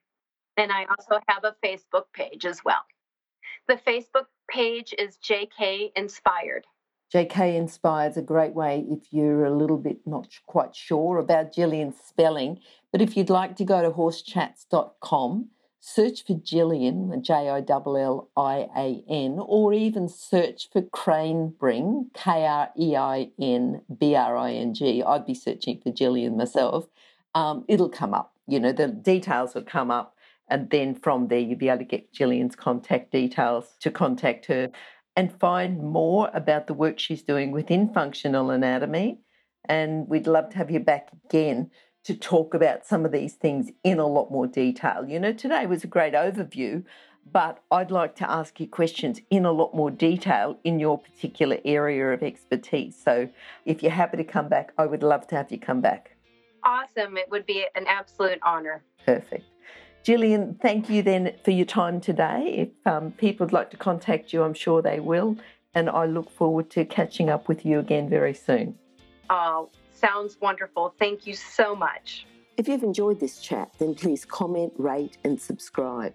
And 0.57 0.71
I 0.71 0.85
also 0.85 1.19
have 1.27 1.43
a 1.43 1.53
Facebook 1.63 2.05
page 2.13 2.45
as 2.45 2.63
well. 2.63 2.85
The 3.67 3.75
Facebook 3.75 4.27
page 4.49 4.95
is 4.97 5.17
JK 5.17 5.91
Inspired. 5.95 6.65
JK 7.13 7.55
Inspired 7.55 8.11
is 8.11 8.17
a 8.17 8.21
great 8.21 8.53
way 8.53 8.85
if 8.89 9.11
you're 9.11 9.45
a 9.45 9.55
little 9.55 9.77
bit 9.77 9.99
not 10.05 10.27
quite 10.45 10.75
sure 10.75 11.17
about 11.17 11.53
Jillian's 11.53 11.97
spelling. 12.03 12.59
But 12.91 13.01
if 13.01 13.17
you'd 13.17 13.29
like 13.29 13.55
to 13.57 13.65
go 13.65 13.81
to 13.81 13.91
horsechats.com 13.91 15.49
search 15.87 16.25
for 16.25 16.33
Jillian, 16.33 17.21
J 17.21 17.33
O 17.33 17.63
L 17.69 17.97
L 17.97 18.29
I 18.35 18.67
A 18.75 19.03
N, 19.07 19.37
or 19.39 19.71
even 19.71 20.09
search 20.09 20.67
for 20.71 20.81
Kreinbring, 20.81 22.11
K 22.15 22.45
R 22.45 22.69
E 22.77 22.95
I 22.95 23.29
N 23.39 23.81
B 23.95 24.15
R 24.15 24.35
I 24.35 24.53
N 24.53 24.73
G. 24.73 25.03
I'd 25.03 25.27
be 25.27 25.35
searching 25.35 25.79
for 25.81 25.91
Jillian 25.91 26.37
myself. 26.37 26.87
Um, 27.35 27.65
it'll 27.67 27.89
come 27.89 28.15
up. 28.15 28.33
You 28.47 28.59
know, 28.59 28.71
the 28.71 28.87
details 28.87 29.53
will 29.53 29.61
come 29.61 29.91
up. 29.91 30.15
And 30.47 30.71
then 30.71 30.95
from 30.95 31.27
there, 31.27 31.39
you'll 31.39 31.59
be 31.59 31.69
able 31.69 31.79
to 31.79 31.85
get 31.85 32.11
Jillian's 32.11 32.55
contact 32.55 33.11
details 33.11 33.75
to 33.81 33.91
contact 33.91 34.47
her 34.47 34.71
and 35.15 35.39
find 35.39 35.81
more 35.81 36.31
about 36.33 36.65
the 36.65 36.73
work 36.73 36.99
she's 36.99 37.21
doing 37.21 37.51
within 37.51 37.93
functional 37.93 38.49
anatomy. 38.49 39.19
And 39.67 40.07
we'd 40.07 40.27
love 40.27 40.49
to 40.49 40.57
have 40.57 40.71
you 40.71 40.79
back 40.79 41.09
again 41.25 41.69
to 42.05 42.15
talk 42.15 42.53
about 42.53 42.85
some 42.85 43.03
of 43.03 43.11
these 43.11 43.33
things 43.33 43.71
in 43.83 43.99
a 43.99 44.07
lot 44.07 44.31
more 44.31 44.47
detail. 44.47 45.05
You 45.07 45.19
know, 45.19 45.33
today 45.33 45.65
was 45.65 45.83
a 45.83 45.87
great 45.87 46.13
overview, 46.13 46.83
but 47.31 47.63
I'd 47.71 47.89
like 47.89 48.15
to 48.17 48.29
ask 48.29 48.59
you 48.59 48.67
questions 48.67 49.19
in 49.31 49.43
a 49.43 49.51
lot 49.51 49.75
more 49.75 49.89
detail 49.89 50.59
in 50.63 50.79
your 50.79 50.99
particular 50.99 51.57
area 51.65 52.13
of 52.13 52.21
expertise. 52.21 52.95
So 53.03 53.27
if 53.65 53.81
you're 53.81 53.91
happy 53.91 54.17
to 54.17 54.23
come 54.23 54.47
back, 54.47 54.71
I 54.77 54.85
would 54.85 55.01
love 55.01 55.27
to 55.27 55.35
have 55.35 55.51
you 55.51 55.59
come 55.59 55.81
back. 55.81 56.15
Awesome. 56.63 57.17
It 57.17 57.29
would 57.31 57.47
be 57.47 57.65
an 57.75 57.85
absolute 57.87 58.39
honor. 58.43 58.83
Perfect. 59.03 59.45
Jillian, 60.03 60.61
thank 60.61 60.87
you 60.87 61.01
then 61.01 61.33
for 61.43 61.49
your 61.49 61.65
time 61.65 61.99
today. 61.99 62.69
If 62.69 62.87
um, 62.91 63.11
people 63.13 63.47
would 63.47 63.53
like 63.53 63.71
to 63.71 63.77
contact 63.77 64.31
you, 64.31 64.43
I'm 64.43 64.53
sure 64.53 64.83
they 64.83 64.99
will. 64.99 65.37
And 65.73 65.89
I 65.89 66.05
look 66.05 66.29
forward 66.29 66.69
to 66.71 66.85
catching 66.85 67.31
up 67.31 67.47
with 67.47 67.65
you 67.65 67.79
again 67.79 68.07
very 68.09 68.35
soon. 68.35 68.77
Oh, 69.31 69.69
sounds 70.05 70.37
wonderful. 70.39 70.93
Thank 70.99 71.25
you 71.25 71.33
so 71.33 71.75
much. 71.75 72.27
If 72.57 72.67
you've 72.67 72.83
enjoyed 72.83 73.19
this 73.19 73.39
chat, 73.39 73.71
then 73.79 73.95
please 73.95 74.23
comment, 74.23 74.71
rate, 74.77 75.17
and 75.23 75.41
subscribe. 75.41 76.13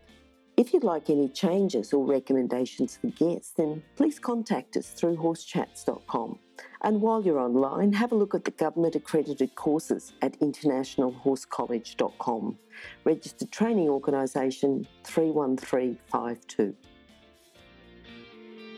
If 0.56 0.72
you'd 0.72 0.84
like 0.84 1.10
any 1.10 1.28
changes 1.28 1.92
or 1.92 2.04
recommendations 2.04 2.96
for 2.96 3.08
guests, 3.08 3.52
then 3.56 3.82
please 3.96 4.18
contact 4.18 4.76
us 4.76 4.90
through 4.90 5.16
horsechats.com. 5.16 6.38
And 6.82 7.00
while 7.00 7.24
you're 7.24 7.38
online, 7.38 7.94
have 7.94 8.12
a 8.12 8.14
look 8.14 8.34
at 8.34 8.44
the 8.44 8.50
government 8.50 8.94
accredited 8.94 9.54
courses 9.54 10.12
at 10.22 10.38
internationalhorsecollege.com. 10.40 12.58
Registered 13.04 13.50
Training 13.50 13.88
Organisation 13.88 14.86
31352. 15.04 16.74